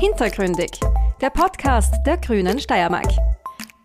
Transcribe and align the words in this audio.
Hintergründig, 0.00 0.70
der 1.20 1.28
Podcast 1.28 1.94
der 2.06 2.16
Grünen 2.16 2.58
Steiermark. 2.58 3.12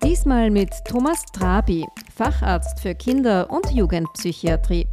Diesmal 0.01 0.49
mit 0.49 0.69
Thomas 0.87 1.21
Trabi, 1.33 1.85
Facharzt 2.15 2.79
für 2.79 2.95
Kinder- 2.95 3.49
und 3.49 3.69
Jugendpsychiatrie. 3.69 4.87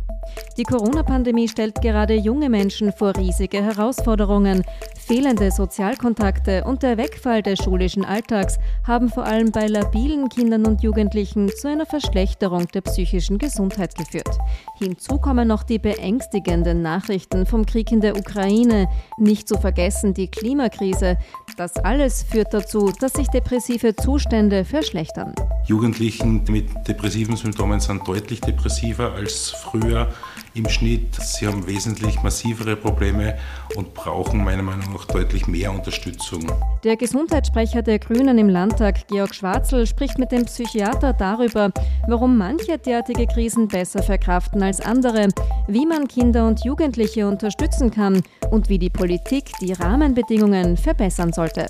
Die 0.57 0.65
Corona-Pandemie 0.65 1.47
stellt 1.47 1.81
gerade 1.81 2.15
junge 2.15 2.49
Menschen 2.49 2.93
vor 2.93 3.15
riesige 3.17 3.63
Herausforderungen. 3.63 4.65
Fehlende 5.13 5.51
Sozialkontakte 5.51 6.65
und 6.65 6.83
der 6.83 6.97
Wegfall 6.97 7.43
des 7.43 7.59
schulischen 7.63 8.03
Alltags 8.03 8.59
haben 8.87 9.11
vor 9.11 9.27
allem 9.27 9.53
bei 9.53 9.67
labilen 9.67 10.31
Kindern 10.31 10.65
und 10.65 10.83
Jugendlichen 10.83 11.51
zu 11.51 11.69
einer 11.69 11.85
Verschlechterung 11.85 12.67
der 12.69 12.81
psychischen 12.81 13.37
Gesundheit 13.37 13.95
geführt. 13.95 14.39
Hinzu 14.79 15.19
kommen 15.19 15.49
noch 15.49 15.65
die 15.65 15.79
beängstigenden 15.79 16.81
Nachrichten 16.81 17.45
vom 17.45 17.67
Krieg 17.67 17.93
in 17.93 18.01
der 18.01 18.17
Ukraine, 18.17 18.89
nicht 19.19 19.49
zu 19.49 19.59
vergessen 19.59 20.15
die 20.15 20.29
Klimakrise. 20.29 21.19
Das 21.59 21.77
alles 21.77 22.23
führt 22.23 22.55
dazu, 22.55 22.91
dass 22.99 23.13
sich 23.13 23.29
depressive 23.29 23.95
Zustände 23.95 24.65
verschlechtern. 24.65 25.35
Jugendlichen 25.67 26.43
mit 26.49 26.71
depressiven 26.89 27.37
Symptomen 27.37 27.81
sind 27.81 28.09
deutlich 28.09 28.41
depressiver 28.41 29.13
als 29.13 29.51
früher 29.51 30.09
im 30.55 30.69
Schnitt. 30.69 31.15
Sie 31.15 31.47
haben 31.47 31.67
wesentlich 31.67 32.23
massivere 32.23 32.77
Probleme 32.77 33.39
und 33.77 33.95
brauchen 33.95 34.45
meiner 34.45 34.63
Meinung 34.63 34.93
nach 34.93 35.07
deutlich 35.07 35.47
mehr 35.47 35.73
Unterstützung. 35.73 36.51
Der 36.85 36.97
Gesundheitssprecher 36.97 37.83
der 37.83 37.99
Grünen 37.99 38.39
im 38.39 38.49
Landtag, 38.49 39.07
Georg 39.09 39.35
Schwarzel, 39.35 39.87
spricht 39.87 40.19
mit 40.19 40.33
dem 40.33 40.45
Psychiater 40.45 41.13
darüber, 41.13 41.71
warum 42.07 42.37
manche 42.37 42.79
derartige 42.79 43.27
Krisen 43.27 43.69
besser 43.69 44.03
verkraften 44.03 44.63
als 44.63 44.81
andere, 44.81 45.29
wie 45.69 45.87
man 45.87 46.09
Kinder 46.09 46.47
und 46.47 46.65
Jugendliche 46.65 47.27
unterstützen 47.27 47.91
kann 47.91 48.23
und 48.51 48.69
wie 48.69 48.79
die 48.79 48.91
Politik 48.91 49.51
die 49.61 49.73
Rahmenbedingungen 49.73 50.77
verbessern 50.77 51.33
sollte. 51.33 51.67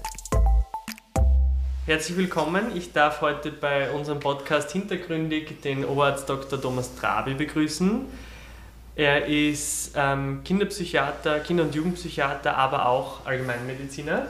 Herzlich 1.85 2.17
willkommen. 2.17 2.77
Ich 2.77 2.93
darf 2.93 3.21
heute 3.23 3.51
bei 3.51 3.91
unserem 3.91 4.21
Podcast 4.21 4.71
Hintergründig 4.71 5.61
den 5.63 5.85
Oberarzt 5.85 6.29
Dr. 6.29 6.61
Thomas 6.61 6.95
Trabi 6.95 7.35
begrüßen. 7.35 8.07
Er 8.95 9.27
ist 9.27 9.93
ähm, 9.97 10.43
Kinderpsychiater, 10.45 11.41
Kinder- 11.41 11.65
und 11.65 11.75
Jugendpsychiater, 11.75 12.57
aber 12.57 12.87
auch 12.87 13.25
Allgemeinmediziner. 13.25 14.27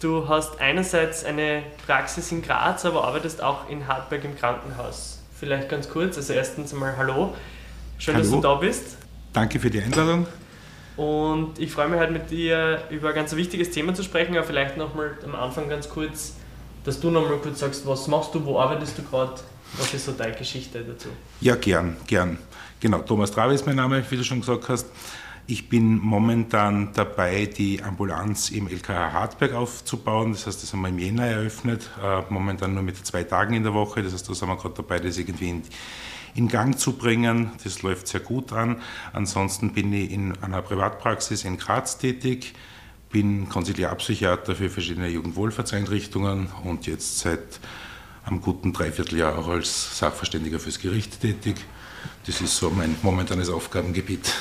Du 0.00 0.26
hast 0.28 0.58
einerseits 0.60 1.24
eine 1.24 1.62
Praxis 1.86 2.32
in 2.32 2.40
Graz, 2.40 2.86
aber 2.86 3.04
arbeitest 3.04 3.42
auch 3.42 3.68
in 3.68 3.86
Hartberg 3.86 4.24
im 4.24 4.34
Krankenhaus. 4.34 5.20
Vielleicht 5.38 5.68
ganz 5.68 5.90
kurz, 5.90 6.16
also 6.16 6.32
erstens 6.32 6.72
einmal 6.72 6.96
Hallo. 6.96 7.34
Schön, 7.98 8.14
Hallo. 8.14 8.24
dass 8.24 8.32
du 8.32 8.40
da 8.40 8.54
bist. 8.54 8.96
Danke 9.34 9.60
für 9.60 9.68
die 9.68 9.80
Einladung. 9.82 10.26
Und 10.96 11.58
ich 11.58 11.70
freue 11.70 11.88
mich 11.88 12.00
halt 12.00 12.12
mit 12.12 12.30
dir 12.30 12.82
über 12.88 13.10
ein 13.10 13.14
ganz 13.14 13.36
wichtiges 13.36 13.70
Thema 13.70 13.94
zu 13.94 14.02
sprechen, 14.02 14.36
aber 14.36 14.46
vielleicht 14.46 14.78
nochmal 14.78 15.18
am 15.22 15.34
Anfang 15.34 15.68
ganz 15.68 15.88
kurz, 15.88 16.34
dass 16.84 16.98
du 16.98 17.10
nochmal 17.10 17.36
kurz 17.38 17.60
sagst, 17.60 17.86
was 17.86 18.06
machst 18.06 18.34
du, 18.34 18.44
wo 18.44 18.58
arbeitest 18.58 18.96
du 18.96 19.02
gerade, 19.02 19.34
was 19.74 19.92
ist 19.92 20.06
so 20.06 20.12
deine 20.12 20.34
Geschichte 20.34 20.82
dazu? 20.82 21.08
Ja, 21.42 21.56
gern, 21.56 21.98
gern. 22.06 22.38
Genau, 22.80 23.00
Thomas 23.00 23.30
Trave 23.30 23.52
ist 23.52 23.66
mein 23.66 23.76
Name, 23.76 24.02
wie 24.08 24.16
du 24.16 24.24
schon 24.24 24.40
gesagt 24.40 24.70
hast. 24.70 24.86
Ich 25.46 25.68
bin 25.68 25.98
momentan 25.98 26.94
dabei, 26.94 27.44
die 27.44 27.82
Ambulanz 27.82 28.48
im 28.48 28.68
LKH 28.68 29.12
Hartberg 29.12 29.52
aufzubauen. 29.52 30.32
Das 30.32 30.46
heißt, 30.46 30.62
das 30.62 30.72
haben 30.72 30.80
wir 30.80 30.88
im 30.88 30.98
Jänner 30.98 31.26
eröffnet, 31.26 31.90
äh, 32.02 32.22
momentan 32.30 32.72
nur 32.72 32.82
mit 32.82 32.96
zwei 33.04 33.22
Tagen 33.24 33.52
in 33.52 33.64
der 33.64 33.74
Woche. 33.74 34.02
Das 34.02 34.14
heißt, 34.14 34.30
da 34.30 34.32
sind 34.32 34.48
wir 34.48 34.56
gerade 34.56 34.76
dabei, 34.76 34.98
das 34.98 35.18
irgendwie 35.18 35.50
in, 35.50 35.62
in 36.34 36.48
Gang 36.48 36.78
zu 36.78 36.94
bringen. 36.94 37.50
Das 37.62 37.82
läuft 37.82 38.08
sehr 38.08 38.20
gut 38.20 38.50
an. 38.54 38.80
Ansonsten 39.12 39.74
bin 39.74 39.92
ich 39.92 40.10
in 40.10 40.38
einer 40.38 40.62
Privatpraxis 40.62 41.44
in 41.44 41.58
Graz 41.58 41.98
tätig, 41.98 42.54
bin 43.10 43.50
Konsiliarpsychiater 43.50 44.54
für 44.56 44.70
verschiedene 44.70 45.08
Jugendwohlfahrtseinrichtungen 45.08 46.48
und 46.64 46.86
jetzt 46.86 47.18
seit 47.18 47.60
einem 48.24 48.40
guten 48.40 48.72
Dreivierteljahr 48.72 49.36
auch 49.36 49.48
als 49.48 49.98
Sachverständiger 49.98 50.58
fürs 50.58 50.78
Gericht 50.78 51.20
tätig. 51.20 51.56
Das 52.26 52.40
ist 52.40 52.56
so 52.56 52.70
mein 52.70 52.96
momentanes 53.02 53.50
Aufgabengebiet. 53.50 54.32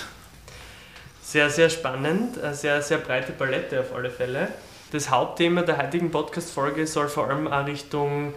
Sehr, 1.22 1.50
sehr 1.50 1.70
spannend, 1.70 2.42
eine 2.42 2.56
sehr, 2.56 2.82
sehr 2.82 2.98
breite 2.98 3.32
Palette 3.32 3.80
auf 3.80 3.94
alle 3.94 4.10
Fälle. 4.10 4.50
Das 4.92 5.12
Hauptthema 5.12 5.62
der 5.62 5.78
heutigen 5.78 6.10
Podcast-Folge 6.10 6.88
soll 6.88 7.08
vor 7.08 7.30
allem 7.30 7.48
auch 7.48 7.66
Richtung 7.68 8.34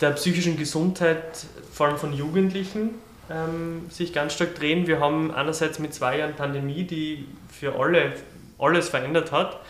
der 0.00 0.10
psychischen 0.10 0.56
Gesundheit, 0.56 1.46
vor 1.72 1.86
allem 1.86 1.98
von 1.98 2.12
Jugendlichen, 2.12 2.96
ähm, 3.30 3.86
sich 3.90 4.12
ganz 4.12 4.34
stark 4.34 4.56
drehen. 4.56 4.86
Wir 4.86 4.98
haben 4.98 5.32
einerseits 5.32 5.78
mit 5.78 5.94
zwei 5.94 6.18
Jahren 6.18 6.34
Pandemie, 6.34 6.84
die 6.84 7.28
für 7.48 7.78
alle 7.78 8.14
alles 8.58 8.88
verändert 8.88 9.30
hat, 9.30 9.60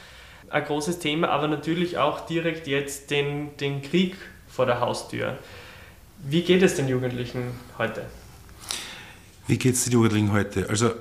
ein 0.48 0.64
großes 0.64 0.98
Thema, 0.98 1.28
aber 1.28 1.46
natürlich 1.46 1.98
auch 1.98 2.20
direkt 2.26 2.66
jetzt 2.66 3.10
den, 3.10 3.56
den 3.58 3.82
Krieg 3.82 4.16
vor 4.48 4.66
der 4.66 4.80
Haustür. 4.80 5.36
Wie 6.18 6.42
geht 6.42 6.62
es 6.62 6.74
den 6.74 6.88
Jugendlichen 6.88 7.52
heute? 7.78 8.02
Wie 9.50 9.58
geht 9.58 9.74
es 9.74 9.82
den 9.82 9.94
Jugendlichen 9.94 10.30
heute? 10.30 10.70
Also 10.70 10.92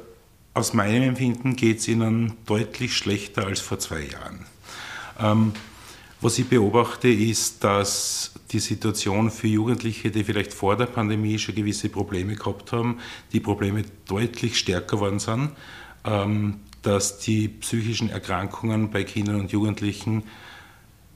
aus 0.56 0.74
meinem 0.74 1.04
Empfinden 1.04 1.56
geht 1.56 1.78
es 1.82 1.88
ihnen 1.88 2.34
deutlich 2.48 2.98
schlechter 2.98 3.46
als 3.46 3.60
vor 3.60 3.78
zwei 3.78 4.02
Jahren. 4.02 4.44
Ähm, 5.20 5.54
was 6.20 6.40
ich 6.40 6.48
beobachte, 6.48 7.10
ist, 7.10 7.64
dass 7.64 8.32
die 8.50 8.58
Situation 8.58 9.30
für 9.30 9.46
Jugendliche, 9.46 10.10
die 10.10 10.24
vielleicht 10.24 10.52
vor 10.52 10.76
der 10.76 10.88
Pandemie 10.88 11.38
schon 11.38 11.54
gewisse 11.54 11.90
Probleme 11.90 12.34
gehabt 12.34 12.72
haben, 12.72 12.98
die 13.34 13.40
Probleme 13.40 13.84
deutlich 14.08 14.58
stärker 14.58 15.00
worden 15.00 15.20
sind, 15.20 15.52
ähm, 16.04 16.62
dass 16.82 17.20
die 17.20 17.50
psychischen 17.50 18.10
Erkrankungen 18.10 18.90
bei 18.90 19.04
Kindern 19.04 19.42
und 19.42 19.52
Jugendlichen 19.52 20.24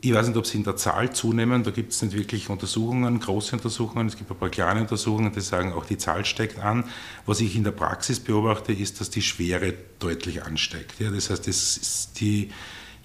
ich 0.03 0.13
weiß 0.13 0.27
nicht, 0.27 0.37
ob 0.37 0.45
sie 0.45 0.57
in 0.57 0.65
der 0.65 0.75
Zahl 0.75 1.13
zunehmen, 1.13 1.63
da 1.63 1.71
gibt 1.71 1.93
es 1.93 2.01
nicht 2.01 2.13
wirklich 2.13 2.49
Untersuchungen, 2.49 3.21
große 3.21 3.55
Untersuchungen, 3.55 4.07
es 4.07 4.17
gibt 4.17 4.29
ein 4.29 4.37
paar 4.37 4.49
kleine 4.49 4.81
Untersuchungen, 4.81 5.31
die 5.31 5.39
sagen, 5.39 5.71
auch 5.71 5.85
die 5.85 5.97
Zahl 5.97 6.25
steigt 6.25 6.59
an. 6.59 6.83
Was 7.25 7.39
ich 7.39 7.55
in 7.55 7.63
der 7.63 7.71
Praxis 7.71 8.19
beobachte, 8.19 8.73
ist, 8.73 8.99
dass 8.99 9.09
die 9.09 9.21
Schwere 9.21 9.73
deutlich 9.99 10.43
ansteigt. 10.43 10.99
Ja, 10.99 11.09
das 11.09 11.29
heißt, 11.29 11.47
das 11.47 12.11
die 12.17 12.49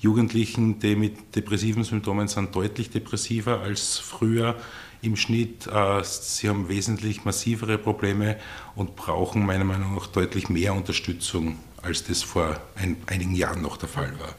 Jugendlichen, 0.00 0.80
die 0.80 0.96
mit 0.96 1.36
depressiven 1.36 1.84
Symptomen 1.84 2.26
sind, 2.26 2.52
deutlich 2.56 2.90
depressiver 2.90 3.60
als 3.60 3.98
früher 3.98 4.56
im 5.00 5.14
Schnitt. 5.14 5.68
Äh, 5.68 6.02
sie 6.02 6.48
haben 6.48 6.68
wesentlich 6.68 7.24
massivere 7.24 7.78
Probleme 7.78 8.38
und 8.74 8.96
brauchen 8.96 9.46
meiner 9.46 9.64
Meinung 9.64 9.94
nach 9.94 10.08
deutlich 10.08 10.48
mehr 10.48 10.74
Unterstützung, 10.74 11.60
als 11.80 12.02
das 12.02 12.24
vor 12.24 12.60
ein, 12.74 12.96
einigen 13.06 13.36
Jahren 13.36 13.62
noch 13.62 13.76
der 13.76 13.88
Fall 13.88 14.18
war. 14.18 14.34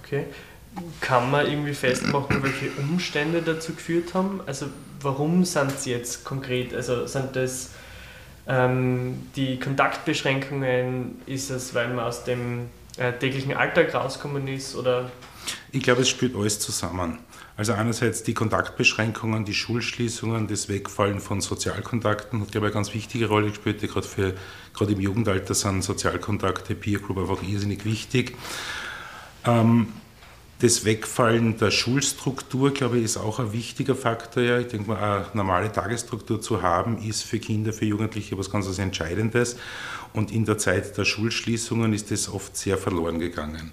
Okay. 0.00 0.26
Kann 1.00 1.30
man 1.30 1.46
irgendwie 1.46 1.74
festmachen, 1.74 2.42
welche 2.42 2.70
Umstände 2.80 3.42
dazu 3.42 3.74
geführt 3.74 4.14
haben? 4.14 4.40
Also 4.46 4.66
warum 5.00 5.44
sind 5.44 5.78
sie 5.78 5.90
jetzt 5.90 6.24
konkret? 6.24 6.74
Also 6.74 7.06
sind 7.06 7.36
das 7.36 7.70
ähm, 8.46 9.26
die 9.36 9.58
Kontaktbeschränkungen? 9.58 11.20
Ist 11.26 11.50
es, 11.50 11.74
weil 11.74 11.88
man 11.88 12.00
aus 12.00 12.24
dem 12.24 12.68
äh, 12.96 13.12
täglichen 13.12 13.54
Alltag 13.54 13.94
rausgekommen 13.94 14.48
ist? 14.48 14.74
Oder? 14.76 15.10
Ich 15.72 15.82
glaube, 15.82 16.02
es 16.02 16.08
spielt 16.08 16.34
alles 16.34 16.58
zusammen. 16.58 17.18
Also 17.56 17.72
einerseits 17.72 18.22
die 18.22 18.34
Kontaktbeschränkungen, 18.34 19.46
die 19.46 19.54
Schulschließungen, 19.54 20.46
das 20.46 20.68
Wegfallen 20.68 21.20
von 21.20 21.40
Sozialkontakten 21.40 22.42
hat, 22.42 22.52
glaube 22.52 22.66
ich, 22.66 22.72
eine 22.72 22.74
ganz 22.74 22.92
wichtige 22.92 23.28
Rolle 23.28 23.48
gespielt. 23.48 23.80
Gerade, 23.80 24.06
für, 24.06 24.34
gerade 24.74 24.92
im 24.92 25.00
Jugendalter 25.00 25.54
sind 25.54 25.82
Sozialkontakte, 25.82 26.74
Peer 26.74 26.98
Group 26.98 27.18
einfach 27.18 27.42
irrsinnig 27.42 27.86
wichtig. 27.86 28.36
Ähm, 29.46 29.88
das 30.58 30.86
Wegfallen 30.86 31.58
der 31.58 31.70
Schulstruktur, 31.70 32.72
glaube 32.72 32.98
ich, 32.98 33.04
ist 33.04 33.18
auch 33.18 33.38
ein 33.38 33.52
wichtiger 33.52 33.94
Faktor. 33.94 34.42
Ja. 34.42 34.58
Ich 34.58 34.68
denke 34.68 34.88
mal, 34.88 34.98
eine 34.98 35.26
normale 35.34 35.70
Tagesstruktur 35.70 36.40
zu 36.40 36.62
haben, 36.62 36.98
ist 37.06 37.22
für 37.24 37.38
Kinder, 37.38 37.72
für 37.72 37.84
Jugendliche 37.84 38.38
was 38.38 38.50
ganz 38.50 38.66
was 38.66 38.78
Entscheidendes. 38.78 39.56
Und 40.14 40.32
in 40.32 40.46
der 40.46 40.56
Zeit 40.56 40.96
der 40.96 41.04
Schulschließungen 41.04 41.92
ist 41.92 42.10
das 42.10 42.32
oft 42.32 42.56
sehr 42.56 42.78
verloren 42.78 43.18
gegangen. 43.18 43.72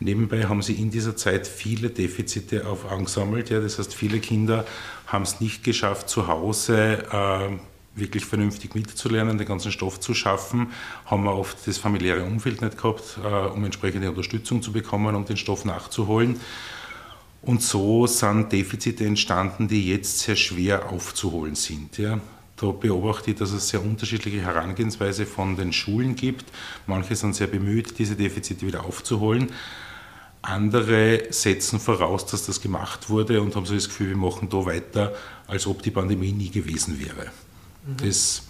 Nebenbei 0.00 0.44
haben 0.44 0.62
sie 0.62 0.74
in 0.74 0.90
dieser 0.90 1.16
Zeit 1.16 1.46
viele 1.46 1.90
Defizite 1.90 2.66
auf 2.66 2.90
angesammelt. 2.90 3.50
Ja. 3.50 3.60
Das 3.60 3.78
heißt, 3.78 3.94
viele 3.94 4.18
Kinder 4.18 4.64
haben 5.06 5.22
es 5.22 5.40
nicht 5.40 5.62
geschafft, 5.64 6.08
zu 6.08 6.28
Hause 6.28 7.04
äh, 7.12 7.58
wirklich 7.94 8.24
vernünftig 8.24 8.74
mitzulernen, 8.74 9.38
den 9.38 9.46
ganzen 9.46 9.72
Stoff 9.72 10.00
zu 10.00 10.14
schaffen, 10.14 10.68
haben 11.06 11.24
wir 11.24 11.34
oft 11.34 11.66
das 11.66 11.78
familiäre 11.78 12.24
Umfeld 12.24 12.62
nicht 12.62 12.78
gehabt, 12.78 13.18
äh, 13.22 13.48
um 13.48 13.64
entsprechende 13.64 14.08
Unterstützung 14.08 14.62
zu 14.62 14.72
bekommen, 14.72 15.14
um 15.14 15.24
den 15.24 15.36
Stoff 15.36 15.64
nachzuholen. 15.64 16.40
Und 17.42 17.62
so 17.62 18.06
sind 18.06 18.52
Defizite 18.52 19.04
entstanden, 19.04 19.66
die 19.66 19.88
jetzt 19.88 20.20
sehr 20.20 20.36
schwer 20.36 20.90
aufzuholen 20.90 21.56
sind. 21.56 21.98
Ja. 21.98 22.20
Da 22.56 22.70
beobachte 22.70 23.32
ich, 23.32 23.36
dass 23.38 23.50
es 23.50 23.68
sehr 23.68 23.82
unterschiedliche 23.82 24.40
Herangehensweise 24.40 25.26
von 25.26 25.56
den 25.56 25.72
Schulen 25.72 26.14
gibt. 26.14 26.44
Manche 26.86 27.16
sind 27.16 27.34
sehr 27.34 27.48
bemüht, 27.48 27.98
diese 27.98 28.14
Defizite 28.14 28.64
wieder 28.64 28.84
aufzuholen. 28.84 29.50
Andere 30.42 31.24
setzen 31.30 31.80
voraus, 31.80 32.26
dass 32.26 32.46
das 32.46 32.60
gemacht 32.60 33.10
wurde 33.10 33.42
und 33.42 33.56
haben 33.56 33.66
so 33.66 33.74
das 33.74 33.88
Gefühl, 33.88 34.10
wir 34.10 34.16
machen 34.16 34.48
da 34.48 34.64
weiter, 34.64 35.12
als 35.48 35.66
ob 35.66 35.82
die 35.82 35.90
Pandemie 35.90 36.32
nie 36.32 36.50
gewesen 36.50 37.00
wäre. 37.00 37.30
Das 37.84 38.42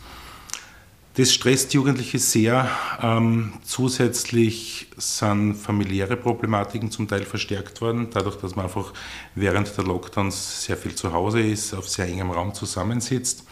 Das 1.15 1.33
stresst 1.33 1.75
Jugendliche 1.75 2.19
sehr. 2.19 2.71
Ähm, 3.03 3.53
zusätzlich 3.65 4.87
sind 4.97 5.55
familiäre 5.57 6.17
Problematiken 6.17 6.91
zum 6.91 7.07
Teil 7.07 7.25
verstärkt 7.25 7.83
worden, 7.83 8.09
dadurch, 8.11 8.37
dass 8.37 8.57
man 8.57 8.65
einfach 8.65 8.95
während 9.35 9.77
der 9.77 9.85
Lockdowns 9.85 10.65
sehr 10.65 10.79
viel 10.79 10.95
zu 10.95 11.13
Hause 11.13 11.41
ist, 11.41 11.75
auf 11.75 11.87
sehr 11.87 12.07
engem 12.07 12.31
Raum 12.31 12.55
zusammensitzt. 12.55 13.45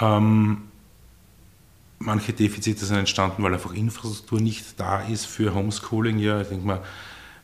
Ähm, 0.00 0.62
manche 2.00 2.32
Defizite 2.32 2.84
sind 2.84 2.96
entstanden, 2.96 3.44
weil 3.44 3.54
einfach 3.54 3.72
Infrastruktur 3.72 4.40
nicht 4.40 4.80
da 4.80 5.02
ist 5.02 5.26
für 5.26 5.54
Homeschooling. 5.54 6.18
Ja, 6.18 6.40
ich 6.40 6.48
denke 6.48 6.66
mal, 6.66 6.82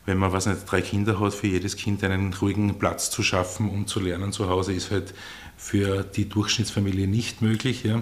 wenn 0.05 0.17
man 0.17 0.33
was 0.33 0.47
nicht, 0.47 0.69
drei 0.69 0.81
Kinder 0.81 1.17
hat, 1.19 1.33
für 1.33 1.47
jedes 1.47 1.77
Kind 1.77 2.03
einen 2.03 2.33
ruhigen 2.33 2.77
Platz 2.77 3.09
zu 3.09 3.23
schaffen, 3.23 3.69
um 3.69 3.87
zu 3.87 4.01
lernen 4.01 4.33
zu 4.33 4.49
Hause, 4.49 4.73
ist 4.73 4.91
halt 4.91 5.13
für 5.57 6.03
die 6.03 6.29
Durchschnittsfamilie 6.29 7.07
nicht 7.07 7.41
möglich. 7.41 7.83
Ja. 7.83 8.01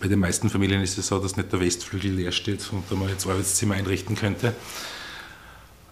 Bei 0.00 0.08
den 0.08 0.18
meisten 0.18 0.50
Familien 0.50 0.82
ist 0.82 0.98
es 0.98 1.08
so, 1.08 1.18
dass 1.18 1.36
nicht 1.36 1.52
der 1.52 1.60
Westflügel 1.60 2.12
leer 2.12 2.32
steht 2.32 2.72
und 2.72 2.84
da 2.90 2.94
man 2.94 3.08
jetzt 3.08 3.26
Arbeitszimmer 3.26 3.74
einrichten 3.74 4.16
könnte. 4.16 4.54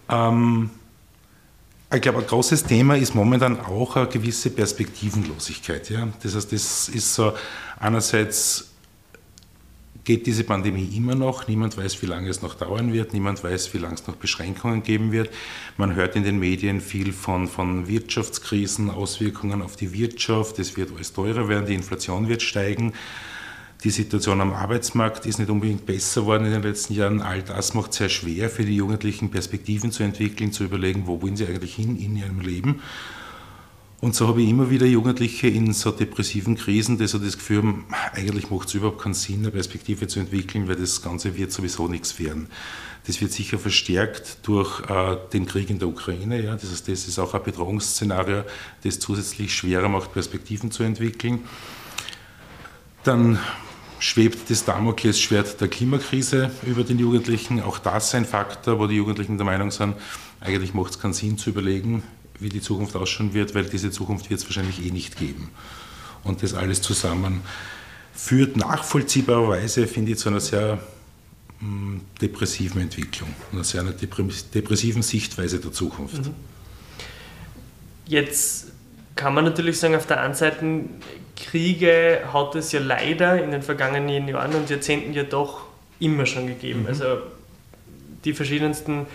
Ähm, 0.09 0.71
ich 1.93 2.01
glaube, 2.01 2.19
ein 2.19 2.27
großes 2.27 2.63
Thema 2.63 2.95
ist 2.95 3.15
momentan 3.15 3.59
auch 3.59 3.97
eine 3.97 4.07
gewisse 4.07 4.49
Perspektivenlosigkeit. 4.49 5.89
Ja? 5.89 6.07
Das 6.23 6.35
heißt, 6.35 6.51
das 6.51 6.89
ist 6.89 7.13
so 7.13 7.33
einerseits 7.79 8.70
geht 10.03 10.25
diese 10.25 10.43
Pandemie 10.43 10.89
immer 10.95 11.15
noch. 11.15 11.47
Niemand 11.47 11.77
weiß, 11.77 12.01
wie 12.01 12.07
lange 12.07 12.29
es 12.29 12.41
noch 12.41 12.55
dauern 12.55 12.93
wird. 12.93 13.13
Niemand 13.13 13.43
weiß, 13.43 13.73
wie 13.73 13.77
lange 13.77 13.95
es 13.95 14.07
noch 14.07 14.15
Beschränkungen 14.15 14.83
geben 14.83 15.11
wird. 15.11 15.29
Man 15.77 15.95
hört 15.95 16.15
in 16.15 16.23
den 16.23 16.39
Medien 16.39 16.81
viel 16.81 17.13
von, 17.13 17.47
von 17.47 17.87
Wirtschaftskrisen, 17.87 18.89
Auswirkungen 18.89 19.61
auf 19.61 19.75
die 19.75 19.93
Wirtschaft. 19.93 20.59
Es 20.59 20.77
wird 20.77 20.91
alles 20.95 21.13
teurer 21.13 21.47
werden, 21.47 21.65
die 21.65 21.75
Inflation 21.75 22.27
wird 22.27 22.41
steigen. 22.41 22.93
Die 23.83 23.89
Situation 23.89 24.41
am 24.41 24.53
Arbeitsmarkt 24.53 25.25
ist 25.25 25.39
nicht 25.39 25.49
unbedingt 25.49 25.87
besser 25.87 26.25
worden 26.27 26.45
in 26.45 26.51
den 26.51 26.61
letzten 26.61 26.93
Jahren. 26.93 27.19
All 27.19 27.41
das 27.41 27.73
macht 27.73 27.91
es 27.91 27.97
sehr 27.97 28.09
schwer 28.09 28.49
für 28.49 28.63
die 28.63 28.75
Jugendlichen, 28.75 29.31
Perspektiven 29.31 29.91
zu 29.91 30.03
entwickeln, 30.03 30.51
zu 30.51 30.63
überlegen, 30.63 31.07
wo 31.07 31.19
wollen 31.21 31.35
sie 31.35 31.47
eigentlich 31.47 31.75
hin 31.75 31.97
in 31.97 32.15
ihrem 32.15 32.41
Leben. 32.41 32.81
Und 34.01 34.15
so 34.15 34.27
habe 34.27 34.41
ich 34.41 34.49
immer 34.49 34.71
wieder 34.71 34.87
Jugendliche 34.87 35.47
in 35.47 35.73
so 35.73 35.91
depressiven 35.91 36.55
Krisen, 36.55 36.97
die 36.97 37.05
so 37.05 37.19
das 37.19 37.37
Gefühl 37.37 37.59
haben, 37.59 37.85
eigentlich 38.13 38.49
macht 38.49 38.67
es 38.67 38.73
überhaupt 38.73 38.99
keinen 38.99 39.13
Sinn, 39.13 39.41
eine 39.41 39.51
Perspektive 39.51 40.07
zu 40.07 40.19
entwickeln, 40.19 40.67
weil 40.67 40.75
das 40.75 41.03
Ganze 41.03 41.37
wird 41.37 41.51
sowieso 41.51 41.87
nichts 41.87 42.19
werden. 42.19 42.47
Das 43.05 43.21
wird 43.21 43.31
sicher 43.31 43.59
verstärkt 43.59 44.39
durch 44.41 44.81
äh, 44.89 45.17
den 45.33 45.45
Krieg 45.45 45.69
in 45.69 45.77
der 45.77 45.87
Ukraine. 45.87 46.41
Ja. 46.41 46.55
Das 46.55 46.71
heißt, 46.71 46.87
das 46.87 47.07
ist 47.07 47.19
auch 47.19 47.35
ein 47.35 47.43
Bedrohungsszenario, 47.43 48.43
das 48.83 48.99
zusätzlich 48.99 49.53
schwerer 49.53 49.87
macht, 49.87 50.13
Perspektiven 50.13 50.71
zu 50.71 50.81
entwickeln. 50.81 51.41
Dann 53.03 53.37
schwebt 53.99 54.49
das 54.49 54.65
Damoklesschwert 54.65 55.61
der 55.61 55.67
Klimakrise 55.67 56.49
über 56.65 56.83
den 56.83 56.97
Jugendlichen. 56.97 57.61
Auch 57.61 57.77
das 57.77 58.15
ein 58.15 58.25
Faktor, 58.25 58.79
wo 58.79 58.87
die 58.87 58.95
Jugendlichen 58.95 59.37
der 59.37 59.45
Meinung 59.45 59.69
sind, 59.69 59.95
eigentlich 60.39 60.73
macht 60.73 60.93
es 60.93 60.99
keinen 60.99 61.13
Sinn 61.13 61.37
zu 61.37 61.51
überlegen, 61.51 62.01
wie 62.41 62.49
die 62.49 62.61
Zukunft 62.61 62.95
ausschauen 62.95 63.33
wird, 63.33 63.55
weil 63.55 63.65
diese 63.65 63.91
Zukunft 63.91 64.29
wird 64.29 64.39
es 64.39 64.45
wahrscheinlich 64.45 64.85
eh 64.85 64.91
nicht 64.91 65.17
geben. 65.17 65.49
Und 66.23 66.43
das 66.43 66.53
alles 66.53 66.81
zusammen 66.81 67.41
führt 68.13 68.57
nachvollziehbarerweise, 68.57 69.87
finde 69.87 70.11
ich, 70.11 70.17
zu 70.17 70.29
einer 70.29 70.39
sehr 70.39 70.79
mh, 71.59 71.67
hm, 71.67 72.01
depressiven 72.21 72.81
Entwicklung, 72.81 73.33
einer 73.51 73.63
sehr 73.63 73.81
einer 73.81 73.93
depressiven 73.93 75.01
Sichtweise 75.01 75.59
der 75.59 75.71
Zukunft. 75.71 76.25
Mhm. 76.25 76.33
Jetzt 78.05 78.71
kann 79.15 79.33
man 79.33 79.45
natürlich 79.45 79.79
sagen, 79.79 79.95
auf 79.95 80.05
der 80.05 80.21
einen 80.21 80.33
Seite, 80.33 80.83
Kriege 81.35 82.21
hat 82.31 82.55
es 82.55 82.71
ja 82.71 82.79
leider 82.79 83.43
in 83.43 83.51
den 83.51 83.61
vergangenen 83.61 84.27
Jahren 84.27 84.53
und 84.53 84.69
Jahrzehnten 84.69 85.13
ja 85.13 85.23
doch 85.23 85.63
immer 85.99 86.25
schon 86.25 86.47
gegeben. 86.47 86.81
Mhm. 86.81 86.87
Also 86.87 87.17
die 88.25 88.33
verschiedensten 88.33 89.05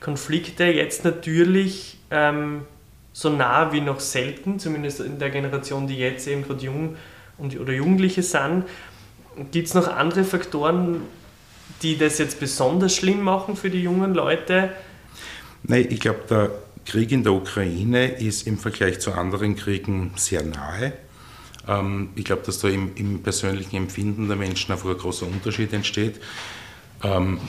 Konflikte 0.00 0.64
jetzt 0.64 1.04
natürlich 1.04 1.98
ähm, 2.10 2.62
so 3.16 3.30
nah 3.30 3.72
wie 3.72 3.80
noch 3.80 3.98
selten, 3.98 4.58
zumindest 4.58 5.00
in 5.00 5.18
der 5.18 5.30
Generation, 5.30 5.86
die 5.86 5.96
jetzt 5.96 6.28
eben 6.28 6.42
gerade 6.42 6.62
jung 6.62 6.96
und, 7.38 7.58
oder 7.58 7.72
Jugendliche 7.72 8.22
sind. 8.22 8.64
Gibt 9.52 9.68
es 9.68 9.72
noch 9.72 9.88
andere 9.88 10.22
Faktoren, 10.22 11.00
die 11.80 11.96
das 11.96 12.18
jetzt 12.18 12.38
besonders 12.40 12.94
schlimm 12.94 13.22
machen 13.22 13.56
für 13.56 13.70
die 13.70 13.82
jungen 13.82 14.12
Leute? 14.12 14.68
Nein, 15.62 15.86
ich 15.88 15.98
glaube, 16.00 16.20
der 16.28 16.50
Krieg 16.84 17.10
in 17.10 17.22
der 17.22 17.32
Ukraine 17.32 18.06
ist 18.06 18.46
im 18.46 18.58
Vergleich 18.58 19.00
zu 19.00 19.12
anderen 19.12 19.56
Kriegen 19.56 20.12
sehr 20.16 20.42
nahe. 20.42 20.92
Ähm, 21.66 22.10
ich 22.16 22.26
glaube, 22.26 22.42
dass 22.44 22.58
da 22.58 22.68
im, 22.68 22.94
im, 22.96 23.22
persönlichen 23.22 23.76
Empfinden 23.76 24.28
der 24.28 24.36
Menschen 24.36 24.72
einfach 24.72 24.90
ein 24.90 24.98
großer 24.98 25.26
Unterschied 25.26 25.72
entsteht. 25.72 26.20
Ähm, 27.02 27.40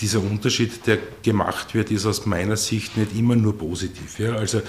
dieser 0.00 0.20
Unterschied, 0.20 0.86
der 0.86 0.98
gemacht 1.22 1.74
wird, 1.74 1.90
ist 1.90 2.06
aus 2.06 2.26
meiner 2.26 2.56
Sicht 2.56 2.96
nicht 2.96 3.16
immer 3.16 3.36
nur 3.36 3.56
positiv. 3.56 4.18
Ja? 4.18 4.34
Also 4.34 4.62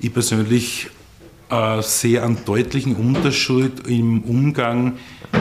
ich 0.00 0.12
persönlich 0.12 0.90
äh, 1.50 1.82
sehe 1.82 2.22
einen 2.22 2.44
deutlichen 2.44 2.96
Unterschied 2.96 3.86
im 3.86 4.22
Umgang 4.22 4.98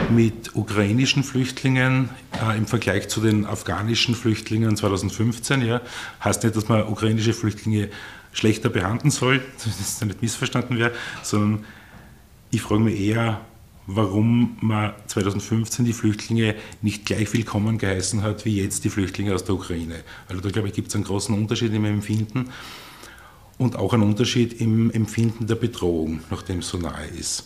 mit 0.10 0.56
ukrainischen 0.56 1.24
Flüchtlingen 1.24 2.10
äh, 2.42 2.57
im 2.57 2.66
Vergleich 2.66 3.10
zu 3.10 3.22
den 3.22 3.45
afghanischen 3.45 4.16
Flüchtlingen 4.16 4.78
2015. 4.78 5.62
Ja? 5.62 5.81
Heißt 6.24 6.44
nicht, 6.44 6.56
dass 6.56 6.69
man 6.69 6.84
ukrainische 6.84 7.34
Flüchtlinge 7.34 7.89
schlechter 8.31 8.69
behandeln 8.69 9.12
soll, 9.12 9.42
dass 9.63 9.78
das 9.78 10.06
nicht 10.06 10.22
missverstanden 10.22 10.78
wäre, 10.78 10.92
sondern 11.22 11.66
ich 12.51 12.62
frage 12.62 12.81
mich 12.81 13.00
eher, 13.00 13.42
warum 13.88 14.57
man 14.62 14.94
2015 15.07 15.85
die 15.85 15.94
Flüchtlinge 15.94 16.56
nicht 16.81 17.06
gleich 17.06 17.33
willkommen 17.33 17.77
geheißen 17.77 18.21
hat 18.24 18.45
wie 18.45 18.62
jetzt 18.62 18.83
die 18.83 18.89
Flüchtlinge 18.89 19.33
aus 19.33 19.44
der 19.44 19.56
Ukraine. 19.56 20.03
Also 20.27 20.41
da 20.41 20.50
glaube 20.50 20.69
ich, 20.69 20.74
gibt 20.74 20.89
es 20.89 20.95
einen 20.95 21.03
großen 21.03 21.35
Unterschied 21.35 21.74
im 21.74 21.85
Empfinden 21.85 22.50
und 23.57 23.75
auch 23.75 23.94
einen 23.94 24.03
Unterschied 24.03 24.59
im 24.62 24.91
Empfinden 24.91 25.47
der 25.47 25.56
Bedrohung, 25.56 26.21
nachdem 26.30 26.59
es 26.59 26.69
so 26.69 26.77
nahe 26.77 27.07
ist. 27.07 27.45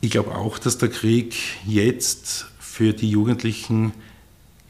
Ich 0.00 0.10
glaube 0.10 0.34
auch, 0.34 0.58
dass 0.58 0.78
der 0.78 0.88
Krieg 0.88 1.34
jetzt 1.66 2.46
für 2.58 2.92
die 2.92 3.10
Jugendlichen 3.10 3.92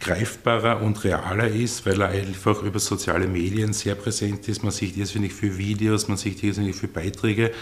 greifbarer 0.01 0.83
und 0.83 1.03
realer 1.05 1.49
ist, 1.49 1.87
weil 1.87 2.01
er 2.03 2.09
einfach 2.09 2.63
über 2.63 2.79
soziale 2.79 3.27
Medien 3.27 3.73
sehr 3.73 3.95
präsent 3.95 4.47
ist. 4.49 4.63
Man 4.63 4.73
sieht 4.73 4.97
irrsinnig 4.97 5.33
viele 5.33 5.57
Videos, 5.57 6.09
man 6.09 6.19
sieht 6.19 6.43
irrsinnig 6.43 6.77
viele 6.77 6.93
Beiträge 6.93 7.53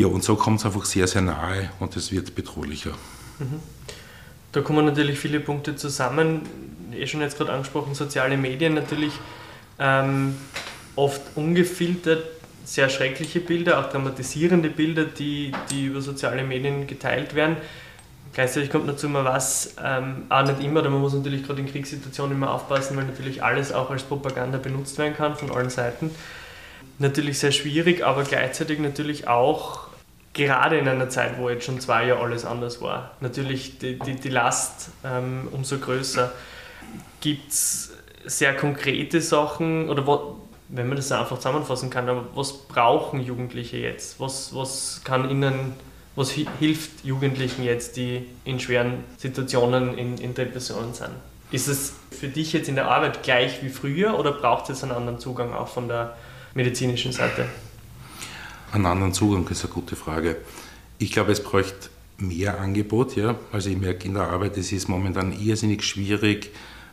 ja, 0.00 0.06
und 0.06 0.24
so 0.24 0.34
kommt 0.34 0.60
es 0.60 0.66
einfach 0.66 0.86
sehr, 0.86 1.06
sehr 1.06 1.20
nahe 1.20 1.70
und 1.78 1.94
es 1.94 2.10
wird 2.10 2.34
bedrohlicher. 2.34 2.92
Mhm. 3.38 3.60
Da 4.52 4.62
kommen 4.62 4.86
natürlich 4.86 5.18
viele 5.18 5.40
Punkte 5.40 5.76
zusammen. 5.76 6.42
Eh 6.92 7.06
schon 7.06 7.20
jetzt 7.20 7.36
gerade 7.36 7.52
angesprochen, 7.52 7.94
soziale 7.94 8.36
Medien 8.38 8.74
natürlich 8.74 9.12
ähm, 9.78 10.36
oft 10.96 11.20
ungefiltert, 11.34 12.24
sehr 12.64 12.88
schreckliche 12.88 13.40
Bilder, 13.40 13.78
auch 13.78 13.90
dramatisierende 13.90 14.70
Bilder, 14.70 15.04
die, 15.04 15.52
die 15.70 15.86
über 15.86 16.00
soziale 16.00 16.44
Medien 16.44 16.86
geteilt 16.86 17.34
werden. 17.34 17.56
Gleichzeitig 18.32 18.70
kommt 18.70 18.88
dazu 18.88 19.06
immer 19.06 19.24
was, 19.24 19.74
ähm, 19.84 20.24
auch 20.30 20.46
nicht 20.46 20.60
immer, 20.60 20.80
aber 20.80 20.90
man 20.90 21.00
muss 21.00 21.12
natürlich 21.12 21.44
gerade 21.44 21.60
in 21.60 21.66
Kriegssituationen 21.66 22.36
immer 22.36 22.52
aufpassen, 22.52 22.96
weil 22.96 23.04
natürlich 23.04 23.42
alles 23.42 23.72
auch 23.72 23.90
als 23.90 24.04
Propaganda 24.04 24.56
benutzt 24.56 24.96
werden 24.98 25.14
kann 25.14 25.36
von 25.36 25.50
allen 25.50 25.68
Seiten. 25.68 26.10
Natürlich 26.98 27.38
sehr 27.38 27.52
schwierig, 27.52 28.04
aber 28.04 28.24
gleichzeitig 28.24 28.78
natürlich 28.78 29.26
auch 29.26 29.79
gerade 30.32 30.78
in 30.78 30.88
einer 30.88 31.08
Zeit, 31.08 31.38
wo 31.38 31.50
jetzt 31.50 31.64
schon 31.64 31.80
zwei 31.80 32.06
Jahre 32.06 32.22
alles 32.22 32.44
anders 32.44 32.80
war, 32.80 33.12
natürlich 33.20 33.78
die, 33.78 33.98
die, 33.98 34.14
die 34.14 34.28
Last 34.28 34.90
ähm, 35.04 35.48
umso 35.52 35.78
größer. 35.78 36.32
Gibt 37.20 37.50
es 37.50 37.92
sehr 38.24 38.54
konkrete 38.54 39.20
Sachen 39.20 39.88
oder 39.88 40.06
wo, 40.06 40.36
wenn 40.68 40.86
man 40.88 40.96
das 40.96 41.10
einfach 41.12 41.36
zusammenfassen 41.36 41.90
kann, 41.90 42.08
aber 42.08 42.26
was 42.34 42.52
brauchen 42.52 43.20
Jugendliche 43.20 43.78
jetzt? 43.78 44.20
Was, 44.20 44.54
was 44.54 45.00
kann 45.04 45.28
ihnen, 45.30 45.74
was 46.16 46.30
hilft 46.30 47.04
Jugendlichen 47.04 47.64
jetzt, 47.64 47.96
die 47.96 48.26
in 48.44 48.60
schweren 48.60 49.04
Situationen 49.16 49.98
in, 49.98 50.18
in 50.18 50.34
Depressionen 50.34 50.94
sind? 50.94 51.10
Ist 51.50 51.66
es 51.66 51.94
für 52.12 52.28
dich 52.28 52.52
jetzt 52.52 52.68
in 52.68 52.76
der 52.76 52.88
Arbeit 52.88 53.24
gleich 53.24 53.62
wie 53.62 53.70
früher 53.70 54.18
oder 54.18 54.32
braucht 54.32 54.70
es 54.70 54.84
einen 54.84 54.92
anderen 54.92 55.18
Zugang 55.18 55.52
auch 55.52 55.68
von 55.68 55.88
der 55.88 56.16
medizinischen 56.54 57.10
Seite? 57.10 57.46
Einen 58.72 58.86
anderen 58.86 59.12
Zugang 59.12 59.48
ist 59.48 59.64
eine 59.64 59.72
gute 59.72 59.96
Frage. 59.96 60.36
Ich 60.98 61.10
glaube, 61.10 61.32
es 61.32 61.42
bräuchte 61.42 61.88
mehr 62.18 62.60
Angebot. 62.60 63.16
Ja? 63.16 63.34
Also 63.50 63.68
ich 63.68 63.76
merke 63.76 64.06
in 64.06 64.14
der 64.14 64.28
Arbeit, 64.28 64.56
es 64.56 64.70
ist 64.70 64.88
momentan 64.88 65.32
irrsinnig 65.32 65.82
schwierig, 65.82 66.52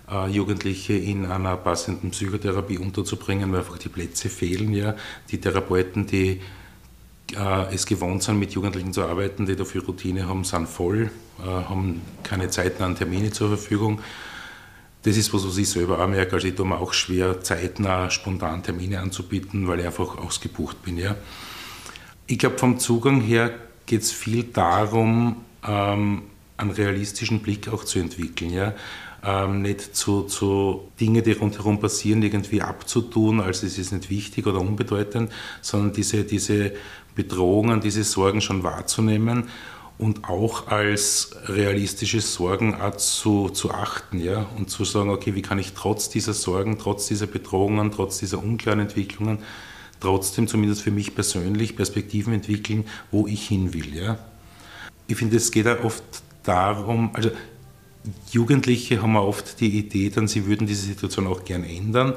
äh, 0.10 0.28
Jugendliche 0.28 0.94
in 0.94 1.28
einer 1.28 1.56
passenden 1.56 2.10
Psychotherapie 2.10 2.80
unterzubringen, 2.80 3.52
weil 3.52 3.60
einfach 3.60 3.78
die 3.78 3.90
Plätze 3.90 4.30
fehlen. 4.30 4.74
Ja? 4.74 4.96
Die 5.30 5.40
Therapeuten, 5.40 6.08
die 6.08 6.42
äh, 7.36 7.74
es 7.76 7.86
gewohnt 7.86 8.24
sind, 8.24 8.40
mit 8.40 8.54
Jugendlichen 8.54 8.92
zu 8.92 9.04
arbeiten, 9.04 9.46
die 9.46 9.56
dafür 9.56 9.84
Routine 9.84 10.28
haben, 10.28 10.46
sind 10.46 10.68
voll, 10.68 11.12
äh, 11.40 11.44
haben 11.44 12.02
keine 12.24 12.50
zeitnahen 12.50 12.96
Termine 12.96 13.30
zur 13.32 13.50
Verfügung. 13.50 14.02
Das 15.04 15.16
ist 15.16 15.32
was, 15.32 15.46
was 15.46 15.58
ich 15.58 15.70
selber 15.70 16.00
auch 16.04 16.08
merke. 16.08 16.34
Also 16.34 16.48
ich 16.48 16.56
tue 16.56 16.66
mir 16.66 16.80
auch 16.80 16.94
schwer, 16.94 17.40
zeitnah 17.42 18.10
spontan 18.10 18.64
Termine 18.64 19.00
anzubieten, 19.00 19.68
weil 19.68 19.82
ich 19.82 19.86
einfach 19.86 20.18
ausgebucht 20.18 20.82
bin. 20.82 20.98
Ja? 20.98 21.16
Ich 22.30 22.40
glaube, 22.40 22.58
vom 22.58 22.78
Zugang 22.78 23.22
her 23.22 23.52
geht 23.86 24.02
es 24.02 24.12
viel 24.12 24.44
darum, 24.44 25.38
ähm, 25.66 26.24
einen 26.58 26.72
realistischen 26.72 27.40
Blick 27.40 27.70
auch 27.70 27.86
zu 27.86 28.00
entwickeln. 28.00 28.52
Ja? 28.52 28.74
Ähm, 29.24 29.62
nicht 29.62 29.96
zu, 29.96 30.24
zu 30.24 30.90
Dinge, 31.00 31.22
die 31.22 31.32
rundherum 31.32 31.80
passieren, 31.80 32.22
irgendwie 32.22 32.62
abzutun, 32.62 33.40
als 33.40 33.64
es 33.64 33.78
ist 33.78 33.94
nicht 33.94 34.10
wichtig 34.10 34.46
oder 34.46 34.60
unbedeutend, 34.60 35.32
sondern 35.62 35.94
diese, 35.94 36.26
diese 36.26 36.74
Bedrohungen, 37.16 37.80
diese 37.80 38.04
Sorgen 38.04 38.42
schon 38.42 38.62
wahrzunehmen 38.62 39.46
und 39.98 40.30
auch 40.30 40.68
als 40.68 41.32
realistische 41.46 42.20
Sorgen 42.20 42.76
zu, 42.98 43.50
zu 43.50 43.72
achten 43.72 44.20
ja? 44.20 44.46
und 44.58 44.70
zu 44.70 44.84
sagen, 44.84 45.10
okay, 45.12 45.34
wie 45.34 45.42
kann 45.42 45.60
ich 45.60 45.74
trotz 45.74 46.10
dieser 46.10 46.34
Sorgen, 46.34 46.78
trotz 46.78 47.08
dieser 47.08 47.28
Bedrohungen, 47.28 47.92
trotz 47.92 48.20
dieser 48.20 48.44
unklaren 48.44 48.82
Entwicklungen 48.82 49.40
trotzdem 50.00 50.48
zumindest 50.48 50.82
für 50.82 50.92
mich 50.92 51.16
persönlich 51.16 51.76
Perspektiven 51.76 52.34
entwickeln, 52.34 52.86
wo 53.12 53.28
ich 53.28 53.48
hin 53.48 53.74
will. 53.74 53.96
Ja? 53.96 54.20
Ich 55.08 55.18
finde, 55.18 55.38
es 55.38 55.52
geht 55.52 55.68
auch 55.68 55.84
oft 55.84 56.04
darum, 56.44 57.12
also 57.14 57.32
Jugendliche 58.32 59.02
haben 59.02 59.16
oft 59.18 59.60
die 59.60 59.78
Idee, 59.78 60.10
dann 60.10 60.28
sie 60.28 60.46
würden 60.46 60.68
diese 60.68 60.86
Situation 60.86 61.28
auch 61.28 61.44
gern 61.44 61.64
ändern. 61.64 62.14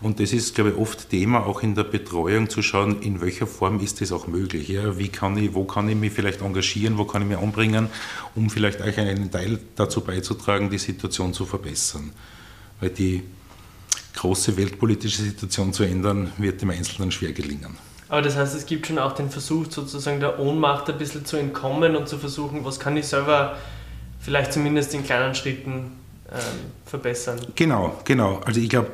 Und 0.00 0.20
das 0.20 0.32
ist, 0.32 0.54
glaube 0.54 0.70
ich, 0.70 0.76
oft 0.76 1.10
Thema 1.10 1.44
auch 1.44 1.62
in 1.62 1.74
der 1.74 1.82
Betreuung 1.82 2.48
zu 2.48 2.62
schauen, 2.62 3.02
in 3.02 3.20
welcher 3.20 3.48
Form 3.48 3.80
ist 3.80 4.00
das 4.00 4.12
auch 4.12 4.28
möglich. 4.28 4.68
Ja? 4.68 4.96
Wie 4.96 5.08
kann 5.08 5.36
ich, 5.36 5.54
wo 5.54 5.64
kann 5.64 5.88
ich 5.88 5.96
mich 5.96 6.12
vielleicht 6.12 6.40
engagieren, 6.40 6.98
wo 6.98 7.04
kann 7.04 7.22
ich 7.22 7.28
mich 7.28 7.38
anbringen, 7.38 7.88
um 8.36 8.48
vielleicht 8.48 8.80
auch 8.80 8.96
einen 8.96 9.30
Teil 9.30 9.58
dazu 9.74 10.02
beizutragen, 10.02 10.70
die 10.70 10.78
Situation 10.78 11.34
zu 11.34 11.46
verbessern. 11.46 12.12
Weil 12.80 12.90
die 12.90 13.24
große 14.14 14.56
weltpolitische 14.56 15.22
Situation 15.22 15.72
zu 15.72 15.84
ändern, 15.84 16.32
wird 16.38 16.62
dem 16.62 16.70
Einzelnen 16.70 17.10
schwer 17.12 17.32
gelingen. 17.32 17.76
Aber 18.08 18.22
das 18.22 18.36
heißt, 18.36 18.54
es 18.54 18.64
gibt 18.64 18.86
schon 18.86 18.98
auch 18.98 19.12
den 19.12 19.30
Versuch, 19.30 19.66
sozusagen 19.70 20.20
der 20.20 20.38
Ohnmacht 20.38 20.88
ein 20.88 20.98
bisschen 20.98 21.24
zu 21.24 21.36
entkommen 21.36 21.94
und 21.94 22.08
zu 22.08 22.18
versuchen, 22.18 22.64
was 22.64 22.80
kann 22.80 22.96
ich 22.96 23.06
selber 23.06 23.56
vielleicht 24.20 24.52
zumindest 24.52 24.94
in 24.94 25.04
kleinen 25.04 25.34
Schritten 25.34 25.92
ähm, 26.32 26.38
verbessern. 26.86 27.38
Genau, 27.54 27.98
genau. 28.04 28.40
Also 28.44 28.60
ich 28.60 28.70
glaube, 28.70 28.90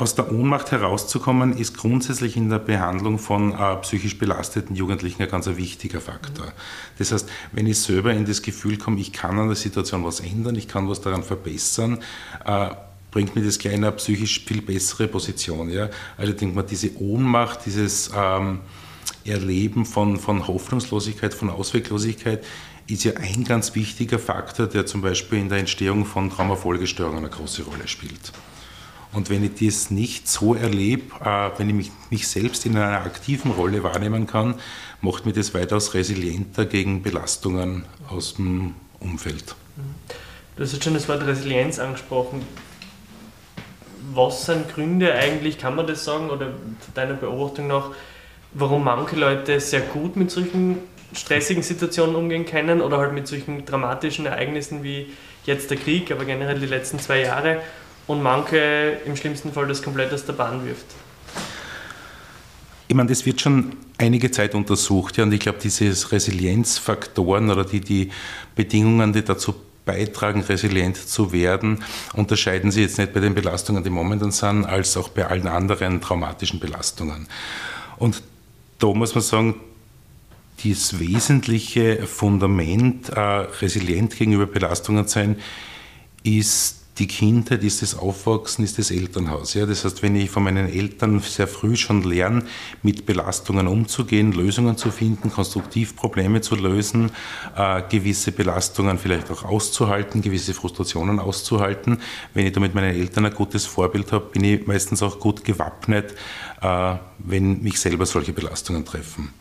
aus 0.00 0.14
der 0.14 0.32
Ohnmacht 0.32 0.72
herauszukommen, 0.72 1.56
ist 1.56 1.76
grundsätzlich 1.76 2.36
in 2.36 2.48
der 2.48 2.58
Behandlung 2.58 3.18
von 3.18 3.52
äh, 3.52 3.76
psychisch 3.82 4.18
belasteten 4.18 4.74
Jugendlichen 4.74 5.22
ein 5.22 5.28
ganz 5.28 5.46
ein 5.46 5.58
wichtiger 5.58 6.00
Faktor. 6.00 6.46
Mhm. 6.46 6.52
Das 6.98 7.12
heißt, 7.12 7.28
wenn 7.52 7.66
ich 7.66 7.78
selber 7.78 8.12
in 8.12 8.24
das 8.24 8.40
Gefühl 8.40 8.78
komme, 8.78 8.98
ich 8.98 9.12
kann 9.12 9.38
an 9.38 9.48
der 9.48 9.56
Situation 9.56 10.02
was 10.02 10.20
ändern, 10.20 10.56
ich 10.56 10.68
kann 10.68 10.88
was 10.88 11.02
daran 11.02 11.22
verbessern, 11.22 11.98
äh, 12.46 12.70
bringt 13.10 13.34
mir 13.34 13.42
das 13.42 13.58
gleich 13.58 13.74
in 13.74 13.84
eine 13.84 13.92
psychisch 13.92 14.44
viel 14.44 14.62
bessere 14.62 15.08
Position. 15.08 15.70
Ja? 15.70 15.90
Also 16.16 16.32
denkt 16.32 16.54
man, 16.54 16.66
diese 16.66 16.96
Ohnmacht, 17.00 17.66
dieses 17.66 18.10
ähm, 18.14 18.60
Erleben 19.24 19.84
von, 19.84 20.18
von 20.18 20.46
Hoffnungslosigkeit, 20.46 21.34
von 21.34 21.50
Ausweglosigkeit, 21.50 22.44
ist 22.86 23.04
ja 23.04 23.12
ein 23.14 23.44
ganz 23.44 23.74
wichtiger 23.74 24.18
Faktor, 24.18 24.66
der 24.66 24.86
zum 24.86 25.00
Beispiel 25.00 25.38
in 25.38 25.48
der 25.48 25.58
Entstehung 25.58 26.04
von 26.04 26.30
Traumafolgestörungen 26.30 27.18
eine 27.18 27.28
große 27.28 27.62
Rolle 27.62 27.86
spielt. 27.86 28.32
Und 29.12 29.28
wenn 29.28 29.44
ich 29.44 29.54
das 29.60 29.90
nicht 29.90 30.28
so 30.28 30.54
erlebe, 30.54 31.14
äh, 31.24 31.50
wenn 31.58 31.68
ich 31.68 31.74
mich, 31.74 31.92
mich, 32.10 32.28
selbst 32.28 32.64
in 32.66 32.76
einer 32.76 33.04
aktiven 33.04 33.50
Rolle 33.50 33.82
wahrnehmen 33.82 34.26
kann, 34.26 34.54
macht 35.00 35.26
mir 35.26 35.32
das 35.32 35.52
weitaus 35.52 35.94
resilienter 35.94 36.64
gegen 36.64 37.02
Belastungen 37.02 37.84
aus 38.08 38.34
dem 38.34 38.74
Umfeld. 39.00 39.56
Du 40.56 40.62
hast 40.62 40.72
jetzt 40.72 40.84
schon 40.84 40.94
das 40.94 41.08
Wort 41.08 41.22
Resilienz 41.26 41.78
angesprochen. 41.78 42.42
Was 44.12 44.46
sind 44.46 44.74
Gründe 44.74 45.14
eigentlich, 45.14 45.58
kann 45.58 45.76
man 45.76 45.86
das 45.86 46.04
sagen, 46.04 46.30
oder 46.30 46.48
deiner 46.94 47.14
Beobachtung 47.14 47.68
nach, 47.68 47.90
warum 48.54 48.84
manche 48.84 49.16
Leute 49.16 49.60
sehr 49.60 49.80
gut 49.80 50.16
mit 50.16 50.30
solchen 50.30 50.78
stressigen 51.12 51.62
Situationen 51.62 52.14
umgehen 52.14 52.44
können 52.46 52.80
oder 52.80 52.98
halt 52.98 53.12
mit 53.12 53.26
solchen 53.26 53.64
dramatischen 53.64 54.26
Ereignissen 54.26 54.82
wie 54.82 55.12
jetzt 55.44 55.70
der 55.70 55.76
Krieg, 55.76 56.10
aber 56.10 56.24
generell 56.24 56.58
die 56.58 56.66
letzten 56.66 56.98
zwei 56.98 57.22
Jahre 57.22 57.58
und 58.06 58.22
manche 58.22 58.98
im 59.04 59.16
schlimmsten 59.16 59.52
Fall 59.52 59.66
das 59.66 59.82
komplett 59.82 60.12
aus 60.12 60.24
der 60.24 60.32
Bahn 60.34 60.64
wirft. 60.66 60.86
Ich 62.88 62.94
meine, 62.94 63.08
das 63.08 63.24
wird 63.24 63.40
schon 63.40 63.76
einige 63.98 64.30
Zeit 64.32 64.54
untersucht 64.54 65.16
ja, 65.16 65.24
und 65.24 65.32
ich 65.32 65.40
glaube, 65.40 65.58
diese 65.62 65.84
Resilienzfaktoren 66.10 67.50
oder 67.50 67.64
die, 67.64 67.80
die 67.80 68.10
Bedingungen, 68.56 69.12
die 69.12 69.22
dazu 69.22 69.54
beitragen, 69.84 70.42
resilient 70.42 70.96
zu 70.96 71.32
werden, 71.32 71.82
unterscheiden 72.14 72.70
sich 72.70 72.82
jetzt 72.82 72.98
nicht 72.98 73.12
bei 73.12 73.20
den 73.20 73.34
Belastungen, 73.34 73.82
die 73.82 73.90
momentan 73.90 74.30
sind, 74.30 74.64
als 74.64 74.96
auch 74.96 75.08
bei 75.08 75.26
allen 75.26 75.46
anderen 75.46 76.00
traumatischen 76.00 76.60
Belastungen. 76.60 77.26
Und 77.98 78.22
da 78.78 78.88
muss 78.88 79.14
man 79.14 79.22
sagen, 79.22 79.54
das 80.64 80.98
wesentliche 80.98 82.06
Fundament, 82.06 83.08
äh, 83.10 83.20
resilient 83.20 84.16
gegenüber 84.16 84.46
Belastungen 84.46 85.06
zu 85.06 85.14
sein, 85.14 85.36
ist 86.22 86.79
die 87.00 87.08
Kindheit, 87.08 87.64
ist 87.64 87.80
das 87.80 87.98
Aufwachsen, 87.98 88.62
ist 88.62 88.78
das 88.78 88.90
Elternhaus. 88.90 89.54
Ja? 89.54 89.66
Das 89.66 89.84
heißt, 89.84 90.02
wenn 90.02 90.14
ich 90.14 90.30
von 90.30 90.44
meinen 90.44 90.68
Eltern 90.68 91.18
sehr 91.20 91.48
früh 91.48 91.74
schon 91.74 92.02
lerne, 92.02 92.44
mit 92.82 93.06
Belastungen 93.06 93.66
umzugehen, 93.66 94.32
Lösungen 94.32 94.76
zu 94.76 94.90
finden, 94.90 95.32
konstruktiv 95.32 95.96
Probleme 95.96 96.42
zu 96.42 96.54
lösen, 96.56 97.10
äh, 97.56 97.82
gewisse 97.88 98.32
Belastungen 98.32 98.98
vielleicht 98.98 99.30
auch 99.30 99.44
auszuhalten, 99.44 100.20
gewisse 100.20 100.52
Frustrationen 100.52 101.18
auszuhalten, 101.18 101.98
wenn 102.34 102.46
ich 102.46 102.52
da 102.52 102.60
mit 102.60 102.74
meinen 102.74 102.94
Eltern 102.94 103.24
ein 103.24 103.34
gutes 103.34 103.64
Vorbild 103.64 104.12
habe, 104.12 104.26
bin 104.26 104.44
ich 104.44 104.66
meistens 104.66 105.02
auch 105.02 105.18
gut 105.18 105.42
gewappnet, 105.42 106.14
äh, 106.60 106.94
wenn 107.18 107.62
mich 107.62 107.80
selber 107.80 108.04
solche 108.04 108.34
Belastungen 108.34 108.84
treffen. 108.84 109.32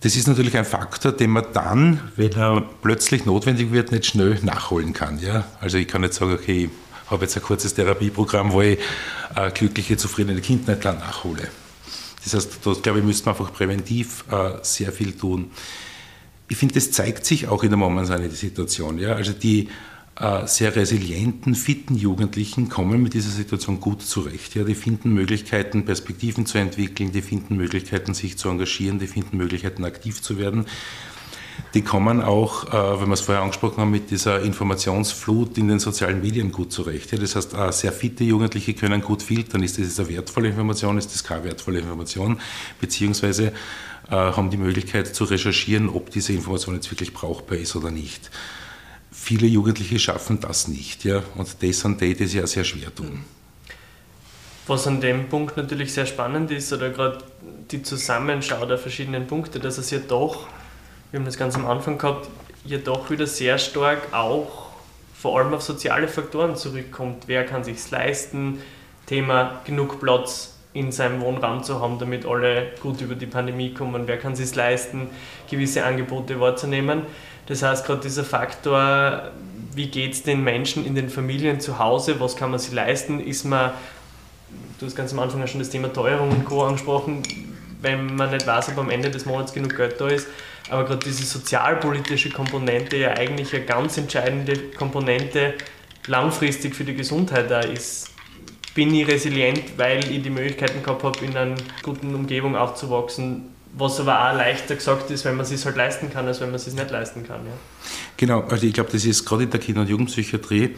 Das 0.00 0.16
ist 0.16 0.26
natürlich 0.26 0.56
ein 0.56 0.64
Faktor, 0.64 1.12
den 1.12 1.30
man 1.30 1.44
dann, 1.52 2.00
wenn 2.16 2.32
er 2.32 2.62
plötzlich 2.80 3.26
notwendig 3.26 3.70
wird, 3.70 3.92
nicht 3.92 4.06
schnell 4.06 4.38
nachholen 4.42 4.94
kann. 4.94 5.18
Ja? 5.18 5.44
Also 5.60 5.76
ich 5.76 5.86
kann 5.88 6.00
nicht 6.00 6.14
sagen, 6.14 6.32
okay, 6.32 6.70
ich 7.04 7.10
habe 7.10 7.24
jetzt 7.24 7.36
ein 7.36 7.42
kurzes 7.42 7.74
Therapieprogramm, 7.74 8.52
wo 8.52 8.62
ich 8.62 8.78
äh, 9.36 9.50
glückliche, 9.50 9.98
zufriedene 9.98 10.40
Kinder 10.40 10.74
nicht 10.74 10.84
nachhole. 10.84 11.48
Das 12.24 12.34
heißt, 12.34 12.58
da 12.64 12.72
glaube 12.72 13.00
ich, 13.00 13.04
müsste 13.04 13.26
man 13.26 13.34
einfach 13.34 13.52
präventiv 13.52 14.24
äh, 14.30 14.52
sehr 14.62 14.90
viel 14.92 15.12
tun. 15.12 15.50
Ich 16.48 16.56
finde, 16.56 16.74
das 16.74 16.90
zeigt 16.92 17.26
sich 17.26 17.48
auch 17.48 17.62
in 17.62 17.70
der 17.70 17.78
momentanen 17.78 18.30
Situation. 18.30 18.98
Ja? 18.98 19.14
Also 19.14 19.32
die 19.32 19.68
sehr 20.44 20.76
resilienten, 20.76 21.54
fitten 21.54 21.94
Jugendlichen 21.94 22.68
kommen 22.68 23.02
mit 23.02 23.14
dieser 23.14 23.30
Situation 23.30 23.80
gut 23.80 24.02
zurecht. 24.02 24.54
Ja, 24.54 24.64
die 24.64 24.74
finden 24.74 25.14
Möglichkeiten, 25.14 25.86
Perspektiven 25.86 26.44
zu 26.44 26.58
entwickeln, 26.58 27.10
die 27.10 27.22
finden 27.22 27.56
Möglichkeiten, 27.56 28.12
sich 28.12 28.36
zu 28.36 28.50
engagieren, 28.50 28.98
die 28.98 29.06
finden 29.06 29.38
Möglichkeiten, 29.38 29.82
aktiv 29.84 30.20
zu 30.20 30.36
werden. 30.36 30.66
Die 31.72 31.80
kommen 31.82 32.20
auch, 32.20 32.68
äh, 32.68 33.00
wenn 33.00 33.08
wir 33.08 33.14
es 33.14 33.22
vorher 33.22 33.42
angesprochen 33.42 33.78
haben, 33.78 33.90
mit 33.90 34.10
dieser 34.10 34.42
Informationsflut 34.42 35.56
in 35.56 35.68
den 35.68 35.78
sozialen 35.78 36.20
Medien 36.20 36.52
gut 36.52 36.70
zurecht. 36.70 37.12
Das 37.12 37.36
heißt, 37.36 37.54
äh, 37.54 37.72
sehr 37.72 37.92
fitte 37.92 38.22
Jugendliche 38.22 38.74
können 38.74 39.00
gut 39.00 39.22
filtern, 39.22 39.62
ist 39.62 39.78
das 39.78 39.98
eine 39.98 40.08
wertvolle 40.10 40.48
Information, 40.48 40.98
ist 40.98 41.14
das 41.14 41.24
keine 41.24 41.44
wertvolle 41.44 41.78
Information, 41.78 42.40
beziehungsweise 42.80 43.52
haben 44.08 44.50
die 44.50 44.56
Möglichkeit 44.56 45.14
zu 45.14 45.22
recherchieren, 45.22 45.88
ob 45.88 46.10
diese 46.10 46.32
Information 46.32 46.74
jetzt 46.74 46.90
wirklich 46.90 47.12
brauchbar 47.12 47.58
ist 47.58 47.76
oder 47.76 47.92
nicht 47.92 48.28
viele 49.20 49.46
Jugendliche 49.46 49.98
schaffen 49.98 50.40
das 50.40 50.66
nicht. 50.66 51.04
Ja? 51.04 51.22
Und 51.36 51.62
das 51.62 51.80
sind 51.80 52.00
die, 52.00 52.22
es 52.22 52.32
ja 52.32 52.46
sehr 52.46 52.64
schwer 52.64 52.94
tun. 52.94 53.24
Was 54.66 54.86
an 54.86 55.00
dem 55.00 55.28
Punkt 55.28 55.56
natürlich 55.56 55.92
sehr 55.92 56.06
spannend 56.06 56.50
ist, 56.50 56.72
oder 56.72 56.90
gerade 56.90 57.18
die 57.70 57.82
Zusammenschau 57.82 58.64
der 58.66 58.78
verschiedenen 58.78 59.26
Punkte, 59.26 59.58
dass 59.58 59.78
es 59.78 59.90
ja 59.90 59.98
doch, 59.98 60.46
wir 61.10 61.18
haben 61.18 61.26
das 61.26 61.36
ganz 61.36 61.54
am 61.54 61.66
Anfang 61.66 61.98
gehabt, 61.98 62.28
ja 62.64 62.78
doch 62.78 63.10
wieder 63.10 63.26
sehr 63.26 63.58
stark 63.58 64.12
auch 64.12 64.70
vor 65.14 65.38
allem 65.38 65.52
auf 65.52 65.62
soziale 65.62 66.08
Faktoren 66.08 66.56
zurückkommt. 66.56 67.24
Wer 67.26 67.44
kann 67.44 67.62
sich 67.62 67.90
leisten? 67.90 68.58
Thema 69.06 69.60
genug 69.64 70.00
Platz 70.00 70.59
in 70.72 70.92
seinem 70.92 71.20
Wohnraum 71.20 71.64
zu 71.64 71.80
haben, 71.80 71.98
damit 71.98 72.24
alle 72.24 72.68
gut 72.80 73.00
über 73.00 73.14
die 73.14 73.26
Pandemie 73.26 73.74
kommen. 73.74 74.06
Wer 74.06 74.18
kann 74.18 74.36
sich 74.36 74.54
leisten, 74.54 75.08
gewisse 75.50 75.84
Angebote 75.84 76.38
wahrzunehmen? 76.38 77.02
Das 77.46 77.62
heißt, 77.62 77.84
gerade 77.84 78.02
dieser 78.02 78.22
Faktor, 78.22 79.32
wie 79.74 79.88
geht 79.88 80.12
es 80.12 80.22
den 80.22 80.44
Menschen 80.44 80.86
in 80.86 80.94
den 80.94 81.08
Familien 81.08 81.58
zu 81.58 81.78
Hause, 81.80 82.20
was 82.20 82.36
kann 82.36 82.50
man 82.50 82.60
sich 82.60 82.72
leisten, 82.72 83.18
ist 83.18 83.44
man, 83.44 83.72
du 84.78 84.86
hast 84.86 84.94
ganz 84.94 85.12
am 85.12 85.18
Anfang 85.18 85.44
schon 85.48 85.58
das 85.58 85.70
Thema 85.70 85.92
Teuerung 85.92 86.30
und 86.30 86.44
Co. 86.44 86.62
angesprochen, 86.62 87.22
wenn 87.80 88.14
man 88.14 88.30
nicht 88.30 88.46
weiß, 88.46 88.68
ob 88.68 88.78
am 88.78 88.90
Ende 88.90 89.10
des 89.10 89.26
Monats 89.26 89.52
genug 89.52 89.76
Geld 89.76 90.00
da 90.00 90.06
ist. 90.06 90.28
Aber 90.70 90.84
gerade 90.84 91.00
diese 91.04 91.24
sozialpolitische 91.24 92.30
Komponente 92.30 92.96
ja 92.96 93.10
eigentlich 93.10 93.52
eine 93.52 93.64
ganz 93.64 93.96
entscheidende 93.96 94.56
Komponente 94.78 95.54
langfristig 96.06 96.76
für 96.76 96.84
die 96.84 96.94
Gesundheit 96.94 97.50
da 97.50 97.60
ist. 97.60 98.10
Bin 98.74 98.94
ich 98.94 99.06
resilient, 99.06 99.78
weil 99.78 99.98
ich 100.10 100.22
die 100.22 100.30
Möglichkeiten 100.30 100.82
gehabt 100.82 101.02
habe, 101.02 101.24
in 101.24 101.36
einer 101.36 101.56
guten 101.82 102.14
Umgebung 102.14 102.56
aufzuwachsen, 102.56 103.42
was 103.76 104.00
aber 104.00 104.30
auch 104.30 104.36
leichter 104.36 104.76
gesagt 104.76 105.10
ist, 105.10 105.24
wenn 105.24 105.36
man 105.36 105.42
es 105.42 105.50
sich 105.50 105.64
halt 105.64 105.76
leisten 105.76 106.10
kann, 106.10 106.26
als 106.26 106.40
wenn 106.40 106.48
man 106.48 106.56
es 106.56 106.64
sich 106.64 106.74
nicht 106.74 106.90
leisten 106.90 107.26
kann. 107.26 107.40
Ja. 107.44 107.52
Genau, 108.16 108.42
also 108.42 108.66
ich 108.66 108.72
glaube, 108.72 108.90
das 108.92 109.04
ist 109.04 109.24
gerade 109.24 109.44
in 109.44 109.50
der 109.50 109.60
Kinder- 109.60 109.82
und 109.82 109.88
Jugendpsychiatrie 109.88 110.76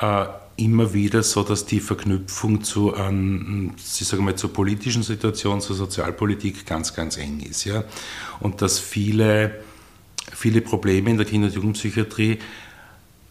äh, 0.00 0.26
immer 0.56 0.92
wieder 0.92 1.22
so, 1.22 1.42
dass 1.42 1.66
die 1.66 1.80
Verknüpfung 1.80 2.62
zu, 2.62 2.94
ähm, 2.96 3.74
ich 3.76 4.06
sage 4.06 4.22
mal, 4.22 4.34
zur 4.34 4.52
politischen 4.52 5.02
Situation, 5.02 5.60
zur 5.60 5.76
Sozialpolitik 5.76 6.66
ganz, 6.66 6.94
ganz 6.94 7.16
eng 7.16 7.40
ist. 7.40 7.64
Ja? 7.64 7.84
Und 8.40 8.62
dass 8.62 8.78
viele 8.78 9.64
viele 10.32 10.60
Probleme 10.60 11.10
in 11.10 11.16
der 11.16 11.26
Kinder- 11.26 11.46
und 11.48 11.54
Jugendpsychiatrie 11.54 12.38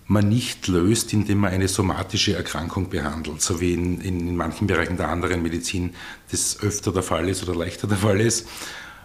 man 0.08 0.30
nicht 0.30 0.68
löst, 0.68 1.14
indem 1.14 1.40
man 1.40 1.52
eine 1.52 1.68
somatische 1.68 2.36
Erkrankung 2.36 2.90
behandelt, 2.90 3.42
so 3.42 3.60
wie 3.60 3.74
in, 3.74 4.02
in 4.02 4.36
manchen 4.36 4.68
Bereichen 4.68 4.98
der 4.98 5.10
anderen 5.10 5.42
Medizin 5.42 5.96
das 6.32 6.60
öfter 6.62 6.92
der 6.92 7.04
Fall 7.04 7.28
ist 7.28 7.44
oder 7.44 7.56
leichter 7.58 7.88
der 7.88 7.98
Fall 7.98 8.22
ist. 8.22 8.48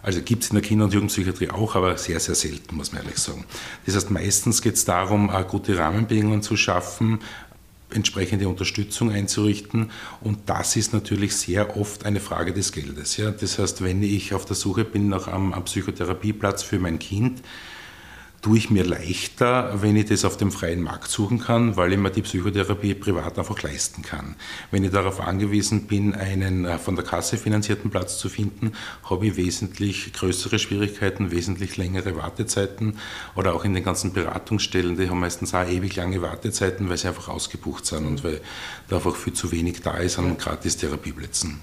Also 0.03 0.21
gibt 0.21 0.43
es 0.43 0.49
in 0.49 0.55
der 0.55 0.63
Kinder- 0.63 0.85
und 0.85 0.93
Jugendpsychiatrie 0.93 1.49
auch, 1.49 1.75
aber 1.75 1.97
sehr, 1.97 2.19
sehr 2.19 2.35
selten, 2.35 2.75
muss 2.75 2.91
man 2.91 3.03
ehrlich 3.03 3.19
sagen. 3.19 3.45
Das 3.85 3.95
heißt, 3.95 4.09
meistens 4.09 4.61
geht 4.61 4.75
es 4.75 4.85
darum, 4.85 5.31
gute 5.47 5.77
Rahmenbedingungen 5.77 6.41
zu 6.41 6.57
schaffen, 6.57 7.19
entsprechende 7.91 8.47
Unterstützung 8.47 9.11
einzurichten. 9.11 9.91
Und 10.21 10.39
das 10.47 10.75
ist 10.75 10.93
natürlich 10.93 11.35
sehr 11.35 11.77
oft 11.77 12.05
eine 12.05 12.19
Frage 12.19 12.53
des 12.53 12.71
Geldes. 12.71 13.17
Ja? 13.17 13.31
Das 13.31 13.59
heißt, 13.59 13.83
wenn 13.83 14.01
ich 14.01 14.33
auf 14.33 14.45
der 14.45 14.55
Suche 14.55 14.85
bin 14.85 15.09
nach 15.09 15.27
einem, 15.27 15.53
einem 15.53 15.65
Psychotherapieplatz 15.65 16.63
für 16.63 16.79
mein 16.79 16.97
Kind, 16.97 17.41
tue 18.41 18.57
ich 18.57 18.69
mir 18.71 18.83
leichter, 18.83 19.81
wenn 19.81 19.95
ich 19.95 20.05
das 20.05 20.25
auf 20.25 20.35
dem 20.35 20.51
freien 20.51 20.81
Markt 20.81 21.09
suchen 21.09 21.39
kann, 21.39 21.77
weil 21.77 21.93
ich 21.93 21.99
mir 21.99 22.09
die 22.09 22.23
Psychotherapie 22.23 22.95
privat 22.95 23.37
einfach 23.37 23.61
leisten 23.61 24.01
kann. 24.01 24.35
Wenn 24.71 24.83
ich 24.83 24.91
darauf 24.91 25.19
angewiesen 25.19 25.85
bin, 25.85 26.15
einen 26.15 26.65
äh, 26.65 26.79
von 26.79 26.95
der 26.95 27.05
Kasse 27.05 27.37
finanzierten 27.37 27.91
Platz 27.91 28.17
zu 28.17 28.29
finden, 28.29 28.71
habe 29.07 29.27
ich 29.27 29.37
wesentlich 29.37 30.11
größere 30.13 30.57
Schwierigkeiten, 30.57 31.29
wesentlich 31.29 31.77
längere 31.77 32.15
Wartezeiten 32.15 32.97
oder 33.35 33.53
auch 33.53 33.63
in 33.63 33.75
den 33.75 33.83
ganzen 33.83 34.11
Beratungsstellen, 34.11 34.97
die 34.97 35.09
haben 35.09 35.19
meistens 35.19 35.53
auch 35.53 35.67
ewig 35.67 35.95
lange 35.95 36.21
Wartezeiten, 36.21 36.89
weil 36.89 36.97
sie 36.97 37.09
einfach 37.09 37.27
ausgebucht 37.27 37.85
sind 37.85 38.07
und 38.07 38.23
weil 38.23 38.41
da 38.89 38.95
einfach 38.95 39.15
viel 39.15 39.33
zu 39.33 39.51
wenig 39.51 39.81
da 39.81 39.97
ist 39.97 40.17
an 40.17 40.37
gratis 40.37 40.77
Therapieplätzen 40.77 41.59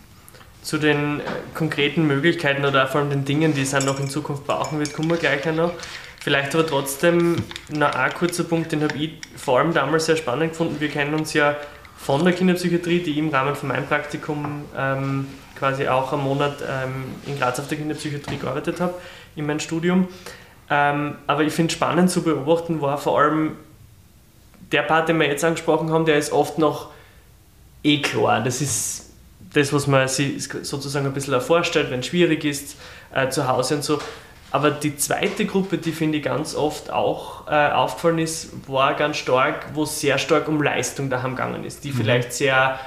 zu 0.61 0.77
den 0.77 1.21
äh, 1.21 1.23
konkreten 1.55 2.07
Möglichkeiten 2.07 2.65
oder 2.67 2.87
vor 2.89 3.01
allem 3.01 3.11
den 3.11 3.25
Dingen, 3.25 3.55
die 3.55 3.63
es 3.63 3.71
dann 3.71 3.87
noch 3.87 3.99
in 4.01 4.11
Zukunft 4.11 4.47
brauchen 4.47 4.79
wird, 4.79 4.93
kommen 4.93 5.09
wir 5.09 5.17
gleich 5.17 5.47
noch. 5.47 5.73
Vielleicht 6.21 6.55
aber 6.55 6.67
trotzdem 6.67 7.37
noch 7.71 7.95
ein 7.95 8.13
kurzer 8.15 8.45
Punkt, 8.45 8.73
den 8.73 8.83
habe 8.83 8.97
ich 8.99 9.13
vor 9.37 9.59
allem 9.59 9.73
damals 9.73 10.07
sehr 10.07 10.17
spannend 10.17 10.53
gefunden. 10.53 10.77
Wir 10.81 10.89
kennen 10.89 11.15
uns 11.15 11.33
ja 11.33 11.57
von 11.97 12.25
der 12.25 12.33
Kinderpsychiatrie, 12.33 13.01
die 13.01 13.19
im 13.19 13.29
Rahmen 13.29 13.55
von 13.55 13.69
meinem 13.69 13.87
Praktikum 13.87 14.65
ähm, 14.77 15.27
quasi 15.59 15.89
auch 15.89 16.13
einen 16.13 16.23
Monat 16.23 16.57
ähm, 16.63 17.05
in 17.27 17.39
Graz 17.39 17.59
auf 17.59 17.69
der 17.69 17.79
Kinderpsychiatrie 17.79 18.37
gearbeitet 18.37 18.81
habe, 18.81 18.95
in 19.37 19.47
meinem 19.47 19.61
Studium. 19.61 20.09
Ähm, 20.71 21.17
aber 21.27 21.43
ich 21.43 21.53
finde 21.53 21.73
spannend 21.73 22.11
zu 22.11 22.23
beobachten 22.23 22.81
war 22.81 22.99
vor 22.99 23.19
allem 23.19 23.57
der 24.73 24.83
Part, 24.83 25.09
den 25.09 25.19
wir 25.19 25.27
jetzt 25.27 25.45
angesprochen 25.45 25.91
haben, 25.91 26.05
der 26.05 26.19
ist 26.19 26.33
oft 26.33 26.59
noch 26.59 26.91
eh 27.83 28.03
klar. 28.03 28.43
Das 28.43 28.61
ist 28.61 29.11
das, 29.55 29.73
was 29.73 29.87
man 29.87 30.07
sich 30.09 30.49
sozusagen 30.63 31.07
ein 31.07 31.15
bisschen 31.15 31.41
vorstellt, 31.41 31.91
wenn 31.91 32.01
es 32.01 32.07
schwierig 32.07 32.45
ist, 32.45 32.77
äh, 33.15 33.29
zu 33.31 33.49
Hause 33.49 33.77
und 33.77 33.85
so. 33.85 33.99
Aber 34.51 34.71
die 34.71 34.97
zweite 34.97 35.45
Gruppe, 35.45 35.77
die 35.77 35.93
finde 35.93 36.19
ich 36.19 36.25
ganz 36.25 36.55
oft 36.55 36.91
auch 36.91 37.47
äh, 37.49 37.71
aufgefallen 37.71 38.19
ist, 38.19 38.69
war 38.69 38.95
ganz 38.95 39.19
stark, 39.19 39.67
wo 39.75 39.83
es 39.83 40.01
sehr 40.01 40.17
stark 40.19 40.49
um 40.49 40.63
Leistung 40.63 41.11
daheim 41.11 41.33
gegangen 41.33 41.65
ist, 41.65 41.85
die 41.85 41.91
mhm. 41.91 41.97
vielleicht 41.97 42.33
sehr 42.33 42.79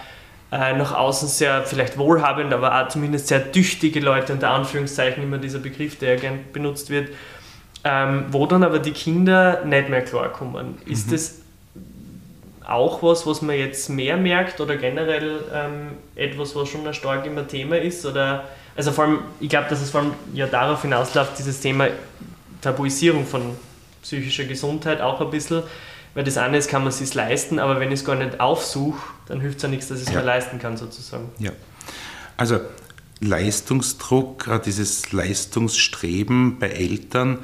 äh, 0.52 0.74
nach 0.76 0.94
außen 0.94 1.28
sehr 1.28 1.64
vielleicht 1.64 1.98
wohlhabend, 1.98 2.52
aber 2.54 2.82
auch 2.82 2.88
zumindest 2.88 3.28
sehr 3.28 3.52
tüchtige 3.52 4.00
Leute, 4.00 4.34
unter 4.34 4.50
Anführungszeichen 4.50 5.24
immer 5.24 5.38
dieser 5.38 5.60
Begriff, 5.60 5.98
der 6.00 6.16
ja 6.16 6.20
gern 6.20 6.40
benutzt 6.52 6.90
wird, 6.90 7.10
ähm, 7.84 8.26
wo 8.32 8.46
dann 8.48 8.64
aber 8.64 8.80
die 8.80 8.92
Kinder 8.92 9.64
nicht 9.64 9.90
mehr 9.90 10.02
klarkommen. 10.02 10.80
Ist 10.86 11.08
mhm. 11.08 11.12
das 11.12 11.42
auch 12.68 13.04
was, 13.04 13.26
was 13.28 13.42
man 13.42 13.56
jetzt 13.56 13.90
mehr 13.90 14.18
merkt 14.18 14.60
oder 14.60 14.78
generell 14.78 15.44
ähm, 15.54 15.92
etwas, 16.16 16.56
was 16.56 16.70
schon 16.70 16.86
ein 16.88 16.94
stark 16.94 17.26
immer 17.26 17.48
Thema 17.48 17.78
ist? 17.78 18.06
Oder 18.06 18.46
also 18.76 18.92
vor 18.92 19.06
allem, 19.06 19.20
ich 19.40 19.50
glaube, 19.50 19.68
dass 19.70 19.82
es 19.82 19.90
vor 19.90 20.02
allem 20.02 20.14
ja 20.34 20.48
darauf 20.48 20.82
hinausläuft, 20.82 21.38
dieses 21.38 21.60
Thema 21.60 21.88
Tabuisierung 22.62 23.26
von 23.26 23.58
psychischer 24.02 24.46
Gesundheit 24.46 25.02
auch 25.02 25.22
ein 25.22 25.30
bisschen, 25.30 25.64
weil 26.14 26.24
das 26.24 26.38
eine 26.38 26.58
ist, 26.58 26.70
kann 26.70 26.82
man 26.82 26.90
es 26.90 26.98
sich 26.98 27.14
leisten, 27.14 27.60
aber 27.60 27.80
wenn 27.80 27.90
ich 27.90 28.00
es 28.02 28.06
gar 28.06 28.16
nicht 28.16 28.40
aufsuche, 28.40 29.00
dann 29.28 29.40
hilft 29.42 29.58
es 29.58 29.64
ja 29.64 29.70
nichts, 29.70 29.88
dass 29.88 30.02
ich 30.02 30.08
es 30.08 30.14
ja. 30.14 30.20
mir 30.20 30.26
leisten 30.26 30.60
kann, 30.60 30.78
sozusagen. 30.78 31.30
Ja. 31.40 31.52
Also 32.38 32.60
Leistungsdruck, 33.20 34.62
dieses 34.66 35.12
Leistungsstreben 35.12 36.60
bei 36.60 36.70
Eltern 36.70 37.40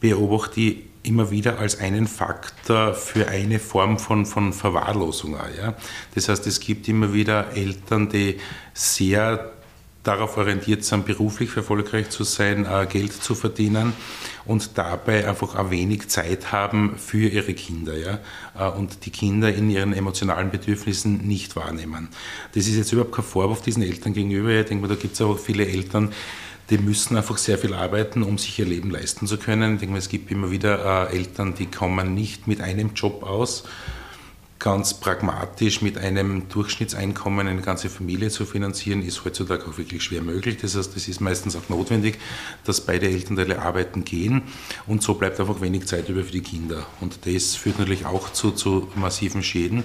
beobachte 0.00 0.60
ich 0.60 0.76
immer 1.02 1.30
wieder 1.30 1.58
als 1.58 1.78
einen 1.78 2.06
Faktor 2.06 2.94
für 2.94 3.28
eine 3.28 3.58
Form 3.58 3.98
von, 3.98 4.26
von 4.26 4.52
Verwahrlosung. 4.52 5.36
Ja? 5.60 5.74
Das 6.14 6.28
heißt, 6.28 6.46
es 6.46 6.60
gibt 6.60 6.88
immer 6.88 7.12
wieder 7.12 7.52
Eltern, 7.54 8.08
die 8.08 8.38
sehr 8.74 9.52
darauf 10.06 10.36
orientiert 10.36 10.84
sind, 10.84 11.06
beruflich 11.06 11.56
erfolgreich 11.56 12.10
zu 12.10 12.24
sein, 12.24 12.66
äh, 12.66 12.86
Geld 12.86 13.12
zu 13.12 13.34
verdienen 13.34 13.92
und 14.44 14.78
dabei 14.78 15.28
einfach 15.28 15.56
auch 15.56 15.70
wenig 15.70 16.08
Zeit 16.08 16.52
haben 16.52 16.96
für 16.96 17.28
ihre 17.28 17.54
Kinder 17.54 17.96
ja? 17.96 18.18
Äh, 18.58 18.70
und 18.76 19.04
die 19.04 19.10
Kinder 19.10 19.52
in 19.52 19.70
ihren 19.70 19.92
emotionalen 19.92 20.50
Bedürfnissen 20.50 21.26
nicht 21.26 21.56
wahrnehmen. 21.56 22.08
Das 22.54 22.66
ist 22.66 22.76
jetzt 22.76 22.92
überhaupt 22.92 23.14
kein 23.14 23.24
Vorwurf 23.24 23.62
diesen 23.62 23.82
Eltern 23.82 24.12
gegenüber. 24.12 24.50
Ich 24.50 24.66
denke 24.66 24.86
mal, 24.86 24.94
da 24.94 25.00
gibt 25.00 25.14
es 25.14 25.20
auch 25.20 25.38
viele 25.38 25.66
Eltern, 25.66 26.12
die 26.70 26.78
müssen 26.78 27.16
einfach 27.16 27.38
sehr 27.38 27.58
viel 27.58 27.74
arbeiten, 27.74 28.22
um 28.22 28.38
sich 28.38 28.58
ihr 28.58 28.66
Leben 28.66 28.90
leisten 28.90 29.26
zu 29.26 29.38
können. 29.38 29.74
Ich 29.74 29.80
denke 29.80 29.92
mal, 29.92 29.98
es 29.98 30.08
gibt 30.08 30.30
immer 30.30 30.50
wieder 30.50 31.10
äh, 31.10 31.16
Eltern, 31.16 31.54
die 31.54 31.66
kommen 31.66 32.14
nicht 32.14 32.48
mit 32.48 32.60
einem 32.60 32.94
Job 32.94 33.22
aus 33.22 33.64
ganz 34.58 34.94
pragmatisch 34.94 35.82
mit 35.82 35.98
einem 35.98 36.48
Durchschnittseinkommen 36.48 37.46
eine 37.46 37.60
ganze 37.60 37.90
Familie 37.90 38.30
zu 38.30 38.46
finanzieren, 38.46 39.02
ist 39.02 39.24
heutzutage 39.24 39.66
auch 39.66 39.78
wirklich 39.78 40.02
schwer 40.02 40.22
möglich. 40.22 40.58
Das 40.60 40.76
heißt, 40.76 40.96
es 40.96 41.08
ist 41.08 41.20
meistens 41.20 41.56
auch 41.56 41.68
notwendig, 41.68 42.18
dass 42.64 42.80
beide 42.80 43.08
Elternteile 43.08 43.60
arbeiten 43.60 44.04
gehen 44.04 44.42
und 44.86 45.02
so 45.02 45.14
bleibt 45.14 45.38
einfach 45.40 45.60
wenig 45.60 45.86
Zeit 45.86 46.08
über 46.08 46.24
für 46.24 46.32
die 46.32 46.40
Kinder. 46.40 46.86
Und 47.00 47.26
das 47.26 47.54
führt 47.54 47.78
natürlich 47.78 48.06
auch 48.06 48.32
zu, 48.32 48.50
zu 48.50 48.88
massiven 48.94 49.42
Schäden. 49.42 49.84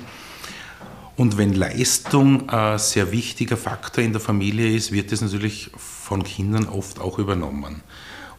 Und 1.17 1.37
wenn 1.37 1.53
Leistung 1.53 2.49
ein 2.49 2.79
sehr 2.79 3.11
wichtiger 3.11 3.57
Faktor 3.57 4.03
in 4.03 4.13
der 4.13 4.21
Familie 4.21 4.73
ist, 4.73 4.91
wird 4.91 5.11
das 5.11 5.21
natürlich 5.21 5.69
von 5.75 6.23
Kindern 6.23 6.67
oft 6.67 6.99
auch 6.99 7.19
übernommen. 7.19 7.83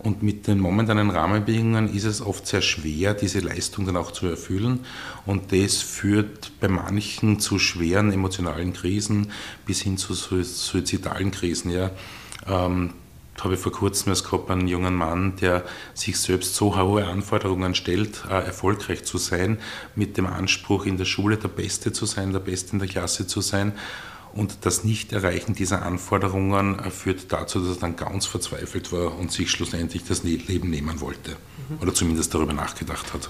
Und 0.02 0.22
mit 0.22 0.48
den 0.48 0.58
momentanen 0.58 1.10
Rahmenbedingungen 1.10 1.94
ist 1.94 2.04
es 2.04 2.20
oft 2.20 2.46
sehr 2.46 2.62
schwer, 2.62 3.14
diese 3.14 3.38
Leistung 3.38 3.86
dann 3.86 3.96
auch 3.96 4.10
zu 4.10 4.26
erfüllen. 4.26 4.80
Und 5.26 5.52
das 5.52 5.76
führt 5.76 6.52
bei 6.60 6.68
manchen 6.68 7.38
zu 7.38 7.58
schweren 7.58 8.12
emotionalen 8.12 8.72
Krisen 8.72 9.30
bis 9.64 9.82
hin 9.82 9.96
zu 9.96 10.14
suizidalen 10.14 11.30
Krisen. 11.30 11.70
Ja. 11.70 11.90
Ähm, 12.48 12.94
habe 13.40 13.54
ich 13.54 13.60
vor 13.60 13.72
kurzem 13.72 14.10
erst 14.10 14.24
gehabt 14.28 14.50
einen 14.50 14.68
jungen 14.68 14.94
Mann, 14.94 15.36
der 15.36 15.64
sich 15.94 16.18
selbst 16.18 16.54
so 16.54 16.76
hohe 16.76 17.06
Anforderungen 17.06 17.74
stellt, 17.74 18.24
äh, 18.28 18.44
erfolgreich 18.44 19.04
zu 19.04 19.18
sein, 19.18 19.58
mit 19.96 20.16
dem 20.16 20.26
Anspruch, 20.26 20.84
in 20.84 20.96
der 20.96 21.06
Schule 21.06 21.38
der 21.38 21.48
Beste 21.48 21.92
zu 21.92 22.06
sein, 22.06 22.32
der 22.32 22.40
Beste 22.40 22.74
in 22.74 22.78
der 22.78 22.88
Klasse 22.88 23.26
zu 23.26 23.40
sein 23.40 23.72
und 24.34 24.64
das 24.66 24.84
Nicht-Erreichen 24.84 25.54
dieser 25.54 25.82
Anforderungen 25.82 26.78
äh, 26.78 26.90
führt 26.90 27.32
dazu, 27.32 27.60
dass 27.60 27.76
er 27.76 27.80
dann 27.80 27.96
ganz 27.96 28.26
verzweifelt 28.26 28.92
war 28.92 29.18
und 29.18 29.32
sich 29.32 29.50
schlussendlich 29.50 30.04
das 30.04 30.22
Leben 30.22 30.70
nehmen 30.70 31.00
wollte. 31.00 31.32
Mhm. 31.68 31.82
Oder 31.82 31.94
zumindest 31.94 32.34
darüber 32.34 32.52
nachgedacht 32.52 33.12
hat. 33.12 33.28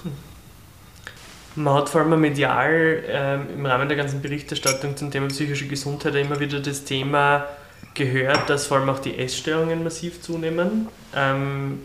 Man 1.55 1.75
hat 1.75 1.89
vor 1.89 2.01
allem 2.01 2.19
medial 2.19 3.03
ähm, 3.07 3.41
im 3.55 3.65
Rahmen 3.65 3.87
der 3.87 3.97
ganzen 3.97 4.21
Berichterstattung 4.21 4.97
zum 4.97 5.11
Thema 5.11 5.27
psychische 5.27 5.67
Gesundheit 5.67 6.15
immer 6.15 6.39
wieder 6.39 6.59
das 6.59 6.83
Thema 6.83 7.45
gehört, 7.93 8.49
dass 8.49 8.65
vor 8.65 8.77
allem 8.77 8.89
auch 8.89 8.99
die 8.99 9.17
Essstörungen 9.17 9.83
massiv 9.83 10.21
zunehmen. 10.21 10.87
Ähm, 11.15 11.79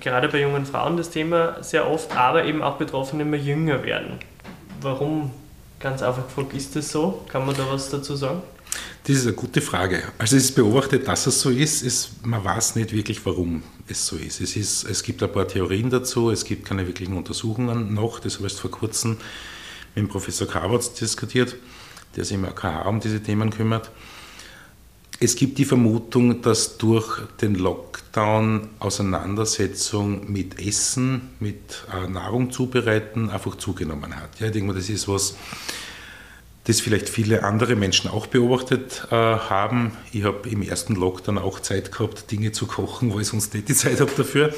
gerade 0.00 0.28
bei 0.28 0.40
jungen 0.40 0.66
Frauen 0.66 0.96
das 0.96 1.10
Thema 1.10 1.62
sehr 1.62 1.88
oft, 1.88 2.16
aber 2.16 2.44
eben 2.44 2.62
auch 2.62 2.76
Betroffene 2.76 3.22
immer 3.22 3.36
jünger 3.36 3.84
werden. 3.84 4.18
Warum 4.80 5.30
ganz 5.78 6.02
einfach 6.02 6.24
gefragt, 6.24 6.54
ist 6.54 6.74
das 6.74 6.90
so? 6.90 7.24
Kann 7.28 7.46
man 7.46 7.54
da 7.56 7.64
was 7.70 7.90
dazu 7.90 8.16
sagen? 8.16 8.42
Das 9.04 9.16
ist 9.16 9.26
eine 9.26 9.34
gute 9.34 9.60
Frage. 9.60 10.02
Also 10.16 10.36
es 10.36 10.44
ist 10.44 10.54
beobachtet, 10.54 11.06
dass 11.06 11.26
es 11.26 11.40
so 11.40 11.50
ist. 11.50 11.82
ist. 11.82 12.24
Man 12.24 12.42
weiß 12.42 12.76
nicht 12.76 12.92
wirklich, 12.92 13.24
warum 13.26 13.62
es 13.86 14.06
so 14.06 14.16
ist. 14.16 14.40
Es, 14.40 14.56
ist. 14.56 14.84
es 14.84 15.02
gibt 15.02 15.22
ein 15.22 15.30
paar 15.30 15.46
Theorien 15.46 15.90
dazu, 15.90 16.30
es 16.30 16.44
gibt 16.44 16.64
keine 16.64 16.86
wirklichen 16.86 17.16
Untersuchungen 17.16 17.92
noch. 17.92 18.20
Das 18.20 18.36
habe 18.36 18.46
ich 18.46 18.54
vor 18.54 18.70
kurzem 18.70 19.18
mit 19.94 20.04
dem 20.04 20.08
Professor 20.08 20.48
Kabatz 20.48 20.94
diskutiert, 20.94 21.54
der 22.16 22.24
sich 22.24 22.34
im 22.34 22.44
AKH 22.44 22.88
um 22.88 23.00
diese 23.00 23.22
Themen 23.22 23.50
kümmert. 23.50 23.90
Es 25.20 25.36
gibt 25.36 25.58
die 25.58 25.64
Vermutung, 25.64 26.42
dass 26.42 26.76
durch 26.76 27.20
den 27.40 27.54
Lockdown 27.54 28.68
Auseinandersetzung 28.80 30.30
mit 30.30 30.60
Essen, 30.60 31.30
mit 31.40 31.86
äh, 31.92 32.08
Nahrung 32.08 32.50
zubereiten 32.50 33.30
einfach 33.30 33.56
zugenommen 33.56 34.16
hat. 34.16 34.40
Ja, 34.40 34.46
ich 34.46 34.52
denke 34.52 34.68
mal, 34.68 34.74
das 34.74 34.88
ist 34.88 35.06
was, 35.06 35.36
das 36.64 36.80
vielleicht 36.80 37.08
viele 37.08 37.42
andere 37.42 37.76
Menschen 37.76 38.10
auch 38.10 38.26
beobachtet 38.26 39.06
äh, 39.10 39.14
haben. 39.14 39.92
Ich 40.12 40.24
habe 40.24 40.48
im 40.48 40.62
ersten 40.62 40.94
Lockdown 40.94 41.38
auch 41.38 41.60
Zeit 41.60 41.92
gehabt, 41.92 42.30
Dinge 42.30 42.52
zu 42.52 42.66
kochen, 42.66 43.12
wo 43.12 43.20
ich 43.20 43.28
sonst 43.28 43.52
nicht 43.54 43.68
die 43.68 43.74
Zeit 43.74 44.00
habe 44.00 44.10
dafür. 44.16 44.54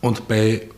Und 0.00 0.28
bei 0.28 0.68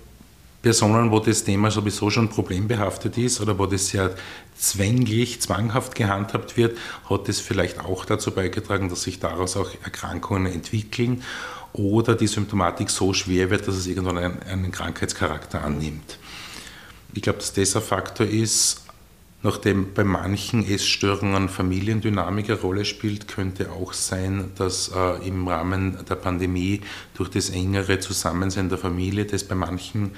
Personen, 0.63 1.11
wo 1.13 1.21
das 1.21 1.45
Thema 1.45 1.71
sowieso 1.71 2.11
schon 2.11 2.31
problembehaftet 2.31 3.17
ist 3.19 3.41
oder 3.41 3.59
wo 3.59 3.67
das 3.67 3.89
sehr 3.89 4.15
zwänglich, 4.57 5.41
zwanghaft 5.41 5.95
gehandhabt 5.95 6.57
wird, 6.57 6.79
hat 7.09 7.29
es 7.29 7.41
vielleicht 7.41 7.79
auch 7.81 8.05
dazu 8.05 8.33
beigetragen, 8.33 8.89
dass 8.89 9.03
sich 9.03 9.21
daraus 9.21 9.57
auch 9.57 9.71
Erkrankungen 9.85 10.53
entwickeln 10.53 11.23
oder 11.75 12.15
die 12.15 12.27
Symptomatik 12.27 12.91
so 12.91 13.13
schwer 13.13 13.51
wird, 13.51 13.69
dass 13.69 13.77
es 13.77 13.87
irgendwann 13.87 14.19
einen, 14.19 14.43
einen 14.43 14.73
Krankheitscharakter 14.73 15.63
annimmt. 15.63 16.19
Ich 17.15 17.23
glaube, 17.23 17.39
dass 17.39 17.53
das 17.53 17.77
ein 17.77 17.83
Faktor 17.83 18.27
ist, 18.27 18.88
Nachdem 19.43 19.95
bei 19.95 20.03
manchen 20.03 20.69
Essstörungen 20.69 21.49
Familiendynamik 21.49 22.51
eine 22.51 22.61
Rolle 22.61 22.85
spielt, 22.85 23.29
könnte 23.29 23.71
auch 23.71 23.93
sein, 23.93 24.51
dass 24.57 24.89
äh, 24.89 25.29
im 25.29 25.47
Rahmen 25.47 25.97
der 26.09 26.17
Pandemie 26.17 26.81
durch 27.15 27.31
das 27.31 27.51
engere 27.51 28.01
Zusammensein 28.01 28.69
der 28.69 28.79
Familie 28.79 29.27
das 29.27 29.45
bei 29.45 29.55
manchen 29.55 30.11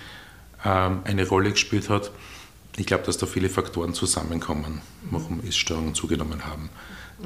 äh, 0.64 0.68
eine 0.68 1.28
Rolle 1.28 1.50
gespielt 1.50 1.90
hat. 1.90 2.10
Ich 2.76 2.86
glaube, 2.86 3.04
dass 3.04 3.18
da 3.18 3.26
viele 3.26 3.50
Faktoren 3.50 3.92
zusammenkommen, 3.92 4.80
warum 5.10 5.42
Essstörungen 5.46 5.94
zugenommen 5.94 6.46
haben. 6.46 6.70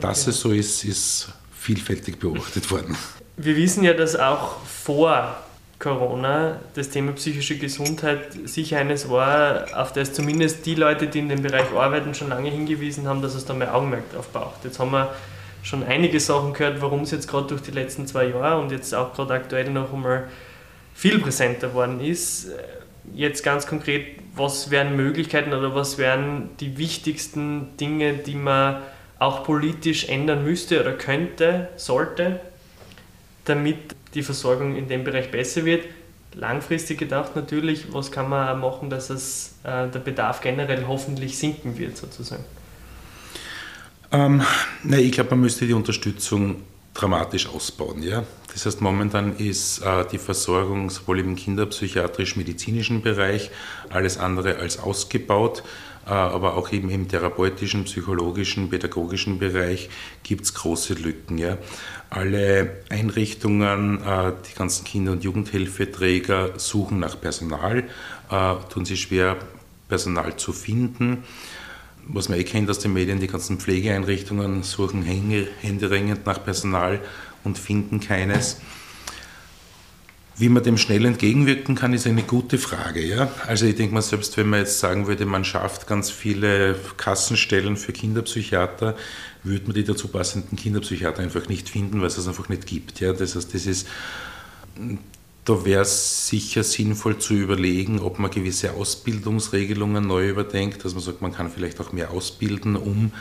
Dass 0.01 0.23
okay. 0.23 0.31
es 0.31 0.41
so 0.41 0.51
ist, 0.51 0.85
ist 0.85 1.29
vielfältig 1.53 2.19
beobachtet 2.19 2.69
worden. 2.73 2.97
Wir 3.37 3.55
wissen 3.55 3.85
ja, 3.85 3.95
dass 3.95 4.17
auch 4.17 4.65
vor 4.65 5.37
Corona 5.85 6.61
das 6.75 6.89
Thema 6.89 7.13
psychische 7.13 7.59
Gesundheit 7.59 8.33
sicher 8.47 8.79
eines 8.79 9.11
war, 9.11 9.67
auf 9.75 9.93
das 9.93 10.15
zumindest 10.15 10.65
die 10.65 10.75
Leute, 10.75 11.09
die 11.09 11.19
in 11.19 11.29
dem 11.29 11.43
Bereich 11.43 11.71
arbeiten, 11.77 12.15
schon 12.15 12.31
lange 12.31 12.49
hingewiesen 12.49 13.07
haben, 13.07 13.21
dass 13.21 13.35
es 13.35 13.45
da 13.45 13.53
mehr 13.53 13.75
Augenmerk 13.75 14.11
drauf 14.11 14.31
braucht. 14.33 14.65
Jetzt 14.65 14.79
haben 14.79 14.93
wir 14.93 15.15
schon 15.63 15.85
einige 15.85 16.19
Sachen 16.21 16.55
gehört, 16.55 16.81
warum 16.81 17.03
es 17.03 17.11
jetzt 17.11 17.29
gerade 17.29 17.49
durch 17.49 17.61
die 17.61 17.71
letzten 17.71 18.07
zwei 18.07 18.29
Jahre 18.29 18.63
und 18.63 18.73
jetzt 18.73 18.95
auch 18.95 19.13
gerade 19.13 19.35
aktuell 19.35 19.71
noch 19.71 19.93
einmal 19.93 20.25
viel 20.95 21.19
präsenter 21.19 21.75
worden 21.75 22.01
ist. 22.01 22.49
Jetzt 23.15 23.45
ganz 23.45 23.67
konkret, 23.67 24.07
was 24.35 24.71
wären 24.71 24.97
Möglichkeiten 24.97 25.53
oder 25.53 25.75
was 25.75 25.99
wären 25.99 26.49
die 26.61 26.79
wichtigsten 26.79 27.77
Dinge, 27.77 28.15
die 28.15 28.37
man 28.37 28.77
auch 29.19 29.45
politisch 29.45 30.09
ändern 30.09 30.45
müsste 30.45 30.81
oder 30.81 30.95
könnte, 30.95 31.69
sollte, 31.77 32.41
damit 33.45 33.95
die 34.15 34.23
Versorgung 34.23 34.77
in 34.77 34.89
dem 34.89 35.05
Bereich 35.05 35.31
besser 35.31 35.65
wird. 35.65 35.85
Langfristig 36.35 36.99
gedacht 36.99 37.37
natürlich, 37.37 37.93
was 37.93 38.11
kann 38.11 38.29
man 38.29 38.59
machen, 38.61 38.91
dass 38.91 39.11
es, 39.11 39.55
äh, 39.63 39.89
der 39.89 40.01
Bedarf 40.01 40.41
generell 40.41 40.85
hoffentlich 40.87 41.39
sinken 41.39 41.79
wird 41.79 41.97
sozusagen? 41.97 42.45
Ähm, 44.11 44.43
na, 44.83 44.99
ich 44.99 45.13
glaube, 45.13 45.31
man 45.31 45.41
müsste 45.41 45.67
die 45.67 45.73
Unterstützung 45.73 46.63
dramatisch 46.95 47.49
ausbauen. 47.49 48.03
Ja? 48.03 48.25
Das 48.53 48.67
heißt, 48.67 48.81
momentan 48.81 49.37
ist 49.37 49.81
äh, 49.81 50.05
die 50.11 50.19
Versorgung 50.19 50.89
sowohl 50.91 51.21
im 51.21 51.37
kinderpsychiatrisch-medizinischen 51.37 53.03
Bereich 53.03 53.51
alles 53.91 54.17
andere 54.17 54.57
als 54.57 54.79
ausgebaut. 54.79 55.65
Äh, 56.07 56.11
aber 56.11 56.57
auch 56.57 56.71
eben 56.73 56.91
im 56.91 57.09
therapeutischen, 57.09 57.85
psychologischen, 57.85 58.69
pädagogischen 58.69 59.39
Bereich 59.39 59.89
gibt 60.23 60.45
es 60.45 60.55
große 60.55 60.95
Lücken. 60.95 61.39
Ja. 61.39 61.57
Alle 62.11 62.83
Einrichtungen, 62.91 64.03
äh, 64.03 64.33
die 64.49 64.55
ganzen 64.55 64.85
Kinder- 64.85 65.13
und 65.13 65.25
Jugendhilfeträger 65.25 66.59
suchen 66.59 66.99
nach 66.99 67.21
Personal, 67.21 67.85
äh, 68.31 68.55
tun 68.71 68.85
sie 68.85 68.97
schwer, 68.97 69.37
Personal 69.89 70.37
zu 70.37 70.53
finden. 70.53 71.25
Was 72.07 72.29
man 72.29 72.39
eh 72.39 72.45
kennt 72.45 72.69
aus 72.69 72.81
den 72.81 72.93
Medien, 72.93 73.19
die 73.19 73.27
ganzen 73.27 73.59
Pflegeeinrichtungen 73.59 74.63
suchen 74.63 75.03
händeringend 75.03 76.27
nach 76.27 76.45
Personal 76.45 77.01
und 77.45 77.59
finden 77.59 78.01
keines. 78.01 78.61
Wie 80.37 80.49
man 80.49 80.65
dem 80.65 80.77
schnell 80.79 81.05
entgegenwirken 81.05 81.77
kann, 81.77 81.93
ist 81.93 82.09
eine 82.09 82.25
gute 82.25 82.59
Frage. 82.59 83.05
Ja? 83.05 83.31
Also 83.47 83.67
ich 83.67 83.77
denke 83.77 83.95
mal, 83.95 84.03
selbst 84.03 84.37
wenn 84.37 84.49
man 84.49 84.61
jetzt 84.61 84.81
sagen 84.81 85.07
würde, 85.07 85.27
man 85.27 85.45
schafft 85.45 85.87
ganz 85.87 86.11
viele 86.11 86.77
Kassenstellen 86.97 87.77
für 87.77 87.93
Kinderpsychiater, 87.93 88.97
würde 89.45 89.67
man 89.67 89.75
die 89.75 89.85
dazu 89.85 90.09
passenden 90.09 90.57
Kinderpsychiater 90.57 91.23
einfach 91.23 91.49
nicht 91.49 91.69
finden, 91.69 92.01
weil 92.01 92.09
es 92.09 92.17
das 92.17 92.27
einfach 92.27 92.49
nicht 92.49 92.67
gibt. 92.67 92.99
Ja? 92.99 93.13
Das 93.13 93.37
heißt, 93.37 93.55
das 93.55 93.67
ist, 93.67 93.87
da 95.45 95.65
wäre 95.65 95.83
es 95.83 96.27
sicher 96.27 96.65
sinnvoll 96.65 97.19
zu 97.19 97.35
überlegen, 97.35 98.01
ob 98.01 98.19
man 98.19 98.31
gewisse 98.31 98.73
Ausbildungsregelungen 98.73 100.05
neu 100.05 100.29
überdenkt, 100.31 100.85
dass 100.85 100.95
man 100.95 101.03
sagt, 101.03 101.23
man 101.23 101.33
kann 101.33 101.49
vielleicht 101.49 101.81
auch 101.81 101.93
mehr 101.93 102.11
ausbilden, 102.11 102.75
um 102.75 103.13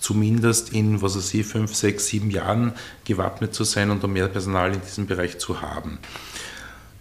zumindest 0.00 0.72
in, 0.72 1.00
was 1.00 1.16
weiß 1.16 1.34
ich, 1.34 1.46
fünf, 1.46 1.74
sechs, 1.74 2.06
sieben 2.06 2.30
Jahren 2.30 2.72
gewappnet 3.04 3.54
zu 3.54 3.64
sein 3.64 3.90
und 3.90 4.02
um 4.04 4.12
mehr 4.12 4.28
Personal 4.28 4.74
in 4.74 4.80
diesem 4.80 5.06
Bereich 5.06 5.38
zu 5.38 5.62
haben. 5.62 5.98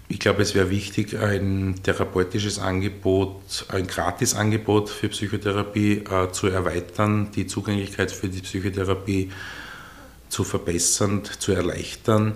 Ich 0.08 0.20
glaube, 0.20 0.44
es 0.44 0.54
wäre 0.54 0.70
wichtig, 0.70 1.18
ein 1.18 1.80
therapeutisches 1.82 2.60
Angebot, 2.60 3.66
ein 3.70 3.88
Gratisangebot 3.88 4.90
für 4.90 5.10
Psychotherapie 5.10 6.04
äh, 6.10 6.32
zu 6.32 6.48
erweitern, 6.48 7.32
die 7.32 7.48
Zugänglichkeit 7.48 8.12
für 8.12 8.30
die 8.30 8.42
Psychotherapie 8.42 9.32
zu 10.30 10.44
verbessern, 10.44 11.24
zu 11.40 11.54
erleichtern. 11.54 12.36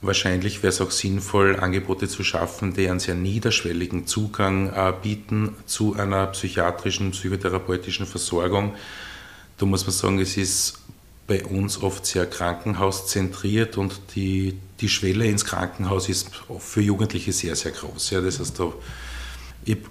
Wahrscheinlich 0.00 0.62
wäre 0.62 0.72
es 0.72 0.80
auch 0.80 0.90
sinnvoll, 0.90 1.56
Angebote 1.56 2.08
zu 2.08 2.24
schaffen, 2.24 2.72
die 2.72 2.88
einen 2.88 3.00
sehr 3.00 3.14
niederschwelligen 3.14 4.06
Zugang 4.06 4.72
äh, 4.72 4.94
bieten 5.02 5.56
zu 5.66 5.94
einer 5.94 6.28
psychiatrischen, 6.28 7.10
psychotherapeutischen 7.10 8.06
Versorgung. 8.06 8.74
Da 9.58 9.66
muss 9.66 9.84
man 9.84 9.92
sagen, 9.92 10.18
es 10.18 10.38
ist 10.38 10.78
bei 11.30 11.44
uns 11.44 11.80
oft 11.80 12.04
sehr 12.06 12.26
krankenhauszentriert 12.26 13.78
und 13.78 14.00
die, 14.16 14.58
die 14.80 14.88
Schwelle 14.88 15.26
ins 15.26 15.44
Krankenhaus 15.44 16.08
ist 16.08 16.28
für 16.58 16.80
Jugendliche 16.80 17.32
sehr, 17.32 17.54
sehr 17.54 17.70
groß. 17.70 18.10
Ja, 18.10 18.20
das 18.20 18.40
heißt, 18.40 18.58
da, 18.58 18.72
ich 19.64 19.76
habe 19.76 19.84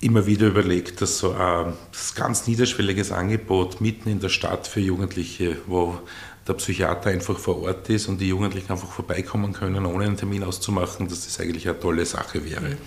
immer 0.00 0.24
wieder 0.26 0.46
überlegt, 0.46 1.02
dass 1.02 1.18
so 1.18 1.32
ein 1.32 1.72
das 1.90 2.14
ganz 2.14 2.46
niederschwelliges 2.46 3.10
Angebot 3.10 3.80
mitten 3.80 4.08
in 4.08 4.20
der 4.20 4.28
Stadt 4.28 4.68
für 4.68 4.78
Jugendliche, 4.78 5.56
wo 5.66 5.98
der 6.46 6.52
Psychiater 6.54 7.10
einfach 7.10 7.40
vor 7.40 7.60
Ort 7.62 7.90
ist 7.90 8.06
und 8.06 8.20
die 8.20 8.28
Jugendlichen 8.28 8.70
einfach 8.70 8.92
vorbeikommen 8.92 9.52
können, 9.52 9.86
ohne 9.86 10.04
einen 10.04 10.16
Termin 10.16 10.44
auszumachen, 10.44 11.08
dass 11.08 11.24
das 11.24 11.40
eigentlich 11.40 11.68
eine 11.68 11.80
tolle 11.80 12.06
Sache 12.06 12.44
wäre. 12.44 12.68
Mhm. 12.68 12.78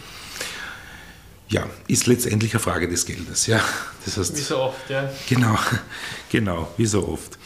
Ja, 1.49 1.65
ist 1.87 2.07
letztendlich 2.07 2.53
eine 2.53 2.61
Frage 2.61 2.87
des 2.87 3.05
Geldes. 3.05 3.47
Ja. 3.47 3.61
Das 4.05 4.17
heißt, 4.17 4.37
wie 4.37 4.41
so 4.41 4.59
oft, 4.59 4.89
ja. 4.89 5.09
Genau, 5.27 5.57
genau, 6.29 6.71
wie 6.77 6.85
so 6.85 7.05
oft. 7.05 7.37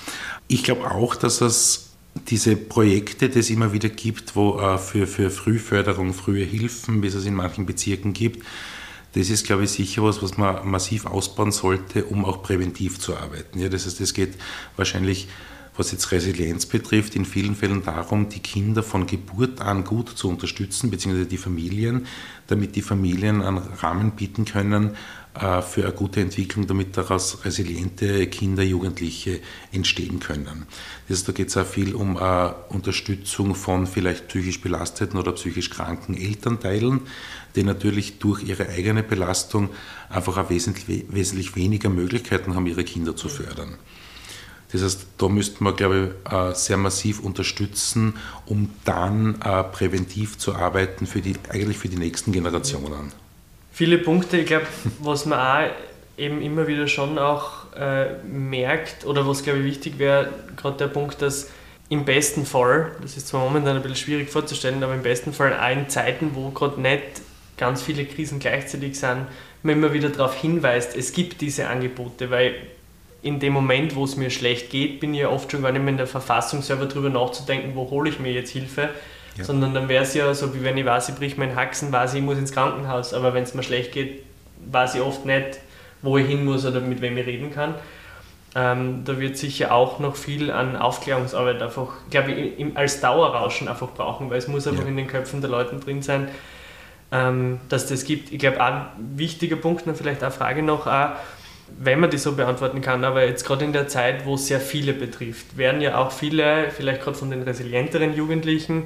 Ich 0.53 0.65
glaube 0.65 0.91
auch, 0.91 1.15
dass 1.15 1.39
es 1.39 1.91
diese 2.27 2.57
Projekte, 2.57 3.29
die 3.29 3.39
es 3.39 3.49
immer 3.49 3.71
wieder 3.71 3.87
gibt, 3.87 4.35
wo 4.35 4.59
äh, 4.59 4.77
für, 4.77 5.07
für 5.07 5.29
Frühförderung, 5.29 6.13
frühe 6.13 6.43
Hilfen, 6.43 7.01
wie 7.01 7.07
es 7.07 7.15
es 7.15 7.25
in 7.25 7.35
manchen 7.35 7.65
Bezirken 7.65 8.11
gibt, 8.11 8.45
das 9.13 9.29
ist, 9.29 9.45
glaube 9.45 9.63
ich, 9.63 9.71
sicher 9.71 10.03
was, 10.03 10.21
was 10.21 10.37
man 10.37 10.69
massiv 10.69 11.05
ausbauen 11.05 11.53
sollte, 11.53 12.03
um 12.03 12.25
auch 12.25 12.43
präventiv 12.43 12.99
zu 12.99 13.15
arbeiten. 13.15 13.59
Ja, 13.59 13.69
das 13.69 13.85
heißt, 13.85 14.01
es 14.01 14.13
geht 14.13 14.33
wahrscheinlich, 14.75 15.29
was 15.77 15.91
jetzt 15.91 16.11
Resilienz 16.11 16.65
betrifft, 16.65 17.15
in 17.15 17.25
vielen 17.25 17.55
Fällen 17.55 17.83
darum, 17.83 18.29
die 18.29 18.39
Kinder 18.39 18.83
von 18.83 19.07
Geburt 19.07 19.61
an 19.61 19.83
gut 19.83 20.09
zu 20.09 20.27
unterstützen, 20.29 20.91
beziehungsweise 20.91 21.27
die 21.27 21.37
Familien, 21.37 22.07
damit 22.47 22.75
die 22.75 22.81
Familien 22.81 23.41
einen 23.41 23.57
Rahmen 23.57 24.11
bieten 24.11 24.45
können, 24.45 24.95
äh, 25.33 25.61
für 25.61 25.83
eine 25.85 25.93
gute 25.93 26.19
Entwicklung, 26.19 26.67
damit 26.67 26.97
daraus 26.97 27.45
resiliente 27.45 28.27
Kinder, 28.27 28.63
Jugendliche 28.63 29.39
entstehen 29.71 30.19
können. 30.19 30.65
Das, 31.07 31.23
da 31.23 31.31
geht 31.31 31.47
es 31.47 31.55
auch 31.55 31.65
viel 31.65 31.95
um 31.95 32.17
uh, 32.17 32.51
Unterstützung 32.67 33.55
von 33.55 33.87
vielleicht 33.87 34.27
psychisch 34.27 34.59
belasteten 34.59 35.17
oder 35.17 35.31
psychisch 35.31 35.69
kranken 35.69 36.17
Elternteilen, 36.17 37.01
die 37.55 37.63
natürlich 37.63 38.19
durch 38.19 38.43
ihre 38.43 38.67
eigene 38.67 39.03
Belastung 39.03 39.69
einfach 40.09 40.37
auch 40.37 40.49
wesentlich, 40.49 41.05
wesentlich 41.07 41.55
weniger 41.55 41.89
Möglichkeiten 41.89 42.53
haben, 42.53 42.67
ihre 42.67 42.83
Kinder 42.83 43.15
zu 43.15 43.29
fördern. 43.29 43.77
Das 44.71 44.83
heißt, 44.83 45.05
da 45.17 45.27
müsste 45.27 45.63
man, 45.63 45.75
glaube 45.75 46.13
ich, 46.25 46.33
äh, 46.33 46.53
sehr 46.55 46.77
massiv 46.77 47.19
unterstützen, 47.19 48.15
um 48.45 48.69
dann 48.85 49.39
präventiv 49.71 50.37
zu 50.37 50.55
arbeiten 50.55 51.05
für 51.05 51.21
die, 51.21 51.35
eigentlich 51.49 51.77
für 51.77 51.89
die 51.89 51.97
nächsten 51.97 52.31
Generationen 52.31 53.11
viele 53.81 53.97
Punkte. 53.97 54.37
Ich 54.37 54.45
glaube, 54.45 54.67
was 54.99 55.25
man 55.25 55.39
auch 55.39 55.71
eben 56.17 56.41
immer 56.41 56.67
wieder 56.67 56.87
schon 56.87 57.17
auch 57.17 57.73
äh, 57.75 58.13
merkt 58.23 59.05
oder 59.05 59.27
was 59.27 59.43
glaube 59.43 59.59
ich 59.59 59.65
wichtig 59.65 59.97
wäre, 59.97 60.31
gerade 60.55 60.77
der 60.77 60.87
Punkt, 60.87 61.21
dass 61.21 61.49
im 61.89 62.05
besten 62.05 62.45
Fall, 62.45 62.91
das 63.01 63.17
ist 63.17 63.27
zwar 63.27 63.43
momentan 63.43 63.75
ein 63.75 63.81
bisschen 63.81 63.97
schwierig 63.97 64.29
vorzustellen, 64.29 64.83
aber 64.83 64.93
im 64.93 65.03
besten 65.03 65.33
Fall 65.33 65.57
auch 65.59 65.71
in 65.71 65.89
Zeiten, 65.89 66.31
wo 66.35 66.51
gerade 66.51 66.79
nicht 66.79 67.01
ganz 67.57 67.81
viele 67.81 68.05
Krisen 68.05 68.39
gleichzeitig 68.39 68.99
sind, 68.99 69.25
man 69.63 69.75
immer 69.75 69.93
wieder 69.93 70.09
darauf 70.09 70.35
hinweist, 70.35 70.95
es 70.95 71.11
gibt 71.11 71.41
diese 71.41 71.67
Angebote, 71.67 72.29
weil 72.29 72.55
in 73.21 73.39
dem 73.39 73.53
Moment, 73.53 73.95
wo 73.95 74.03
es 74.03 74.15
mir 74.15 74.29
schlecht 74.29 74.71
geht, 74.71 74.99
bin 74.99 75.13
ich 75.13 75.21
ja 75.21 75.29
oft 75.29 75.51
schon 75.51 75.61
gar 75.61 75.71
nicht 75.71 75.81
mehr 75.81 75.91
in 75.91 75.97
der 75.97 76.07
Verfassung, 76.07 76.61
selber 76.61 76.85
darüber 76.85 77.09
nachzudenken, 77.09 77.75
wo 77.75 77.89
hole 77.89 78.09
ich 78.09 78.19
mir 78.19 78.31
jetzt 78.31 78.51
Hilfe, 78.51 78.89
ja. 79.37 79.43
Sondern 79.43 79.73
dann 79.73 79.87
wäre 79.87 80.03
es 80.03 80.13
ja 80.13 80.33
so, 80.33 80.53
wie 80.53 80.63
wenn 80.63 80.77
ich 80.77 80.85
weiß, 80.85 81.09
ich 81.09 81.15
brich 81.15 81.37
meinen 81.37 81.55
Haxen, 81.55 81.91
weiß 81.91 82.13
ich, 82.13 82.19
ich 82.19 82.25
muss 82.25 82.37
ins 82.37 82.51
Krankenhaus. 82.51 83.13
Aber 83.13 83.33
wenn 83.33 83.43
es 83.43 83.53
mir 83.53 83.63
schlecht 83.63 83.93
geht, 83.93 84.23
weiß 84.69 84.95
ich 84.95 85.01
oft 85.01 85.25
nicht, 85.25 85.59
wo 86.01 86.17
ich 86.17 86.27
hin 86.27 86.43
muss 86.45 86.65
oder 86.65 86.81
mit 86.81 87.01
wem 87.01 87.17
ich 87.17 87.25
reden 87.25 87.53
kann. 87.53 87.75
Ähm, 88.53 89.05
da 89.05 89.17
wird 89.17 89.37
sicher 89.37 89.73
auch 89.73 89.99
noch 89.99 90.17
viel 90.17 90.51
an 90.51 90.75
Aufklärungsarbeit 90.75 91.61
einfach, 91.61 91.87
glaube 92.09 92.33
ich, 92.33 92.59
im, 92.59 92.75
als 92.75 92.99
Dauerrauschen 92.99 93.69
einfach 93.69 93.91
brauchen, 93.91 94.29
weil 94.29 94.39
es 94.39 94.49
muss 94.49 94.67
einfach 94.67 94.83
ja. 94.83 94.89
in 94.89 94.97
den 94.97 95.07
Köpfen 95.07 95.39
der 95.39 95.49
Leute 95.49 95.77
drin 95.77 96.01
sein, 96.01 96.27
ähm, 97.13 97.61
dass 97.69 97.87
das 97.87 98.03
gibt. 98.03 98.33
Ich 98.33 98.39
glaube, 98.39 98.61
ein 98.61 98.87
wichtiger 99.15 99.55
Punkt, 99.55 99.87
und 99.87 99.95
vielleicht 99.95 100.21
eine 100.21 100.31
Frage 100.31 100.63
noch, 100.63 100.85
auch, 100.85 101.11
wenn 101.79 101.99
man 101.99 102.09
die 102.09 102.17
so 102.17 102.33
beantworten 102.33 102.81
kann, 102.81 103.03
aber 103.03 103.25
jetzt 103.25 103.45
gerade 103.45 103.65
in 103.65 103.73
der 103.73 103.87
Zeit, 103.87 104.25
wo 104.25 104.35
es 104.35 104.47
sehr 104.47 104.59
viele 104.59 104.93
betrifft, 104.93 105.57
werden 105.57 105.81
ja 105.81 105.97
auch 105.97 106.11
viele, 106.11 106.69
vielleicht 106.71 107.01
gerade 107.01 107.17
von 107.17 107.31
den 107.31 107.43
resilienteren 107.43 108.15
Jugendlichen, 108.15 108.83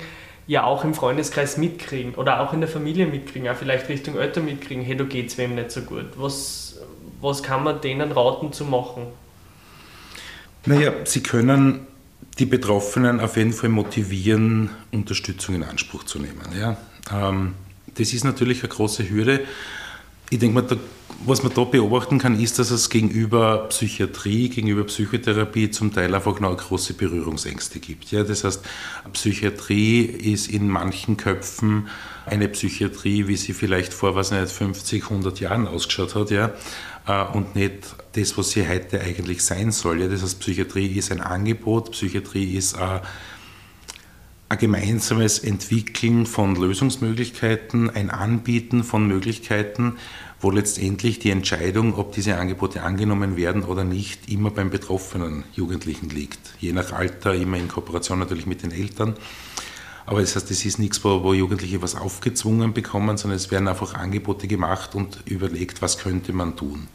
ja 0.48 0.64
auch 0.64 0.84
im 0.84 0.94
Freundeskreis 0.94 1.58
mitkriegen 1.58 2.16
oder 2.16 2.42
auch 2.42 2.54
in 2.54 2.62
der 2.62 2.70
Familie 2.70 3.08
mitkriegen, 3.08 3.50
auch 3.50 3.56
vielleicht 3.56 3.90
Richtung 3.90 4.18
Eltern 4.18 4.46
mitkriegen, 4.46 4.84
hey, 4.84 4.96
da 4.96 5.04
geht 5.04 5.30
es 5.30 5.38
wem 5.38 5.56
nicht 5.56 5.72
so 5.72 5.82
gut. 5.82 6.06
Was, 6.18 6.78
was 7.22 7.42
kann 7.42 7.64
man 7.64 7.82
denen 7.82 8.12
raten 8.12 8.54
zu 8.54 8.66
machen? 8.66 9.08
Naja, 10.66 10.94
sie 11.04 11.22
können 11.22 11.88
die 12.40 12.46
Betroffenen 12.46 13.20
auf 13.20 13.38
jeden 13.38 13.54
Fall 13.54 13.70
motivieren, 13.70 14.70
Unterstützung 14.92 15.56
in 15.56 15.64
Anspruch 15.64 16.04
zu 16.04 16.20
nehmen. 16.20 16.42
Ja? 16.60 16.78
Ähm, 17.12 17.54
das 17.96 18.14
ist 18.14 18.24
natürlich 18.24 18.64
eine 18.64 18.70
große 18.70 19.10
Hürde. 19.10 19.42
Ich 20.30 20.40
denke 20.40 20.62
mal, 20.62 20.78
was 21.26 21.44
man 21.44 21.54
da 21.54 21.64
beobachten 21.64 22.20
kann, 22.20 22.40
ist, 22.40 22.60
dass 22.60 22.72
es 22.72 22.90
gegenüber 22.90 23.68
Psychiatrie, 23.70 24.50
gegenüber 24.50 24.84
Psychotherapie 24.84 25.72
zum 25.72 25.94
Teil 25.94 26.14
einfach 26.14 26.40
noch 26.40 26.56
große 26.56 26.94
Berührungsängste 26.94 27.80
gibt. 27.80 28.12
Ja, 28.12 28.24
das 28.24 28.44
heißt, 28.44 28.64
Psychiatrie 29.14 30.02
ist 30.02 30.48
in 30.48 30.68
manchen 30.68 31.18
Köpfen 31.18 31.88
eine 32.26 32.48
Psychiatrie, 32.50 33.28
wie 33.28 33.38
sie 33.38 33.54
vielleicht 33.54 33.94
vor 33.94 34.16
was 34.16 34.32
nicht, 34.32 34.52
50, 34.52 35.04
100 35.04 35.40
Jahren 35.40 35.68
ausgeschaut 35.68 36.16
hat, 36.16 36.32
ja, 36.32 36.52
äh, 37.08 37.24
und 37.34 37.56
nicht 37.56 37.96
das, 38.14 38.38
was 38.38 38.52
sie 38.52 38.68
heute 38.68 39.02
eigentlich 39.02 39.44
sein 39.44 39.72
soll. 39.72 40.02
Ja, 40.02 40.08
das 40.08 40.22
heißt, 40.22 40.40
Psychiatrie 40.40 40.88
ist 40.88 41.12
ein 41.12 41.22
Angebot, 41.22 41.92
Psychiatrie 41.92 42.56
ist 42.56 42.78
ein 42.78 43.02
ein 44.48 44.58
gemeinsames 44.60 45.40
Entwickeln 45.40 46.26
von 46.26 46.56
Lösungsmöglichkeiten, 46.56 47.90
ein 47.90 48.10
Anbieten 48.10 48.84
von 48.84 49.08
Möglichkeiten, 49.08 49.98
wo 50.40 50.52
letztendlich 50.52 51.18
die 51.18 51.32
Entscheidung, 51.32 51.96
ob 51.96 52.12
diese 52.12 52.38
Angebote 52.38 52.84
angenommen 52.84 53.38
werden 53.38 53.64
oder 53.64 53.84
nicht, 53.84 54.30
immer 54.30 54.52
beim 54.52 54.70
betroffenen 54.70 55.44
Jugendlichen 55.54 56.10
liegt. 56.10 56.40
Je 56.60 56.74
nach 56.74 56.92
Alter, 56.92 57.34
immer 57.34 57.58
in 57.58 57.68
Kooperation 57.68 58.20
natürlich 58.20 58.46
mit 58.46 58.62
den 58.62 58.72
Eltern. 58.72 59.16
Aber 60.06 60.22
das 60.22 60.36
heißt, 60.36 60.52
es 60.52 60.64
ist 60.64 60.78
nichts, 60.78 61.04
wo, 61.04 61.34
Jugendliche 61.34 61.82
was 61.82 61.96
aufgezwungen 61.96 62.74
bekommen, 62.74 63.18
sondern 63.18 63.38
es 63.38 63.50
werden 63.50 63.68
einfach 63.68 63.96
Angebote 63.96 64.48
gemacht 64.48 64.94
und 64.94 65.24
überlegt, 65.26 65.82
was 65.82 65.98
könnte 65.98 66.32
man 66.32 66.56
tun. 66.56 66.88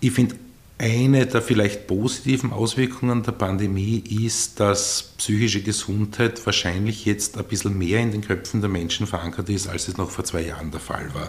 Ich 0.00 0.12
finde 0.12 0.36
eine 0.78 1.26
der 1.26 1.40
vielleicht 1.40 1.86
positiven 1.86 2.52
Auswirkungen 2.52 3.22
der 3.22 3.32
Pandemie 3.32 3.98
ist, 3.98 4.58
dass 4.58 5.14
psychische 5.18 5.62
Gesundheit 5.62 6.44
wahrscheinlich 6.44 7.04
jetzt 7.04 7.38
ein 7.38 7.44
bisschen 7.44 7.78
mehr 7.78 8.00
in 8.00 8.10
den 8.10 8.22
Köpfen 8.22 8.60
der 8.60 8.70
Menschen 8.70 9.06
verankert 9.06 9.48
ist, 9.48 9.68
als 9.68 9.88
es 9.88 9.96
noch 9.96 10.10
vor 10.10 10.24
zwei 10.24 10.42
Jahren 10.42 10.72
der 10.72 10.80
Fall 10.80 11.14
war. 11.14 11.28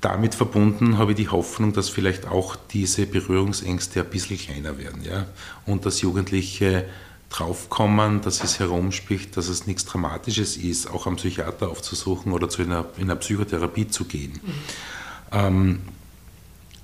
Damit 0.00 0.34
verbunden 0.34 0.98
habe 0.98 1.12
ich 1.12 1.16
die 1.16 1.28
Hoffnung, 1.28 1.72
dass 1.72 1.88
vielleicht 1.88 2.26
auch 2.26 2.56
diese 2.56 3.06
Berührungsängste 3.06 4.00
ein 4.00 4.10
bisschen 4.10 4.38
kleiner 4.38 4.78
werden 4.78 5.02
ja? 5.04 5.26
und 5.66 5.86
dass 5.86 6.00
Jugendliche 6.00 6.86
draufkommen, 7.28 8.20
dass 8.20 8.42
es 8.44 8.58
herumspricht, 8.58 9.36
dass 9.36 9.48
es 9.48 9.66
nichts 9.66 9.84
Dramatisches 9.84 10.56
ist, 10.56 10.90
auch 10.90 11.06
am 11.06 11.16
Psychiater 11.16 11.70
aufzusuchen 11.70 12.32
oder 12.32 12.48
zu 12.48 12.62
einer, 12.62 12.86
in 12.96 13.04
einer 13.04 13.16
Psychotherapie 13.16 13.88
zu 13.88 14.04
gehen. 14.04 14.40
Mhm. 14.42 14.52
Ähm, 15.32 15.78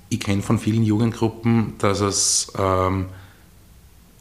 ich 0.09 0.19
kenne 0.19 0.41
von 0.41 0.59
vielen 0.59 0.83
Jugendgruppen, 0.83 1.75
dass 1.77 2.01
es 2.01 2.51
ähm, 2.57 3.05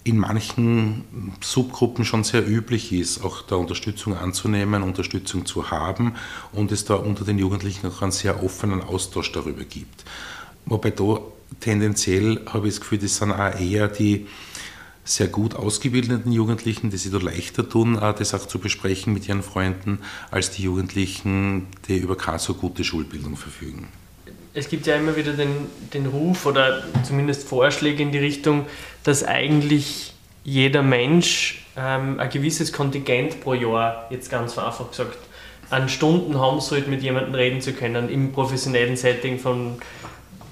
in 0.05 0.19
manchen 0.19 1.05
Subgruppen 1.41 2.05
schon 2.05 2.25
sehr 2.25 2.47
üblich 2.47 2.93
ist, 2.93 3.25
auch 3.25 3.43
da 3.43 3.57
Unterstützung 3.57 4.17
anzunehmen, 4.17 4.83
Unterstützung 4.83 5.45
zu 5.45 5.71
haben 5.71 6.15
und 6.53 6.73
es 6.73 6.85
da 6.85 6.95
unter 6.95 7.25
den 7.25 7.39
Jugendlichen 7.39 7.87
auch 7.89 8.03
einen 8.03 8.13
sehr 8.13 8.43
offenen 8.43 8.83
Austausch 8.83 9.33
darüber 9.33 9.65
gibt. 9.65 10.05
Wobei 10.67 10.91
da 10.91 11.21
tendenziell 11.61 12.41
habe 12.47 12.69
ich 12.69 12.75
das 12.75 12.81
Gefühl, 12.81 12.99
das 12.99 13.17
sind 13.17 13.33
auch 13.33 13.59
eher 13.59 13.89
die 13.89 14.27
sehr 15.05 15.29
gut 15.29 15.55
ausgebildeten 15.55 16.33
Jugendlichen, 16.33 16.91
die 16.91 16.99
sich 16.99 17.11
da 17.11 17.19
leichter 17.19 17.67
tun, 17.67 17.95
das 17.95 18.35
auch 18.35 18.47
zu 18.47 18.59
besprechen 18.59 19.15
mit 19.15 19.27
ihren 19.27 19.43
Freunden, 19.43 20.01
als 20.31 20.51
die 20.51 20.63
Jugendlichen, 20.65 21.67
die 21.87 21.97
über 21.97 22.15
keine 22.15 22.39
so 22.39 22.53
gute 22.53 22.85
Schulbildung 22.85 23.37
verfügen 23.37 23.89
es 24.55 24.69
gibt 24.69 24.87
ja 24.87 24.97
immer 24.97 25.17
wieder 25.17 25.33
den, 25.33 25.67
den 25.93 26.07
Ruf 26.07 26.47
oder 26.47 26.83
zumindest 27.05 27.49
Vorschläge 27.49 28.03
in 28.03 28.13
die 28.13 28.19
Richtung, 28.19 28.67
dass 29.05 29.25
eigentlich 29.25 30.15
jeder 30.45 30.83
Mensch 30.83 31.67
ähm, 31.77 32.19
ein 32.19 32.31
gewisses 32.31 32.73
Kontingent 32.73 33.41
pro 33.41 33.55
Jahr, 33.55 34.07
jetzt 34.11 34.31
ganz 34.31 34.55
vereinfacht 34.55 34.91
gesagt, 34.91 35.19
an 35.71 35.89
Stunden 35.89 36.39
haben 36.39 36.61
sollte, 36.61 36.89
mit 36.89 37.03
jemandem 37.03 37.35
reden 37.35 37.61
zu 37.61 37.73
können, 37.73 38.09
im 38.09 38.33
professionellen 38.33 38.97
Setting 38.97 39.39
von 39.39 39.79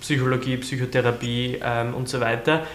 Psychologie, 0.01 0.59
Psychotherapie 0.59 1.59
ähm, 1.63 1.95
und 1.95 2.09
so 2.09 2.21
weiter, 2.21 2.67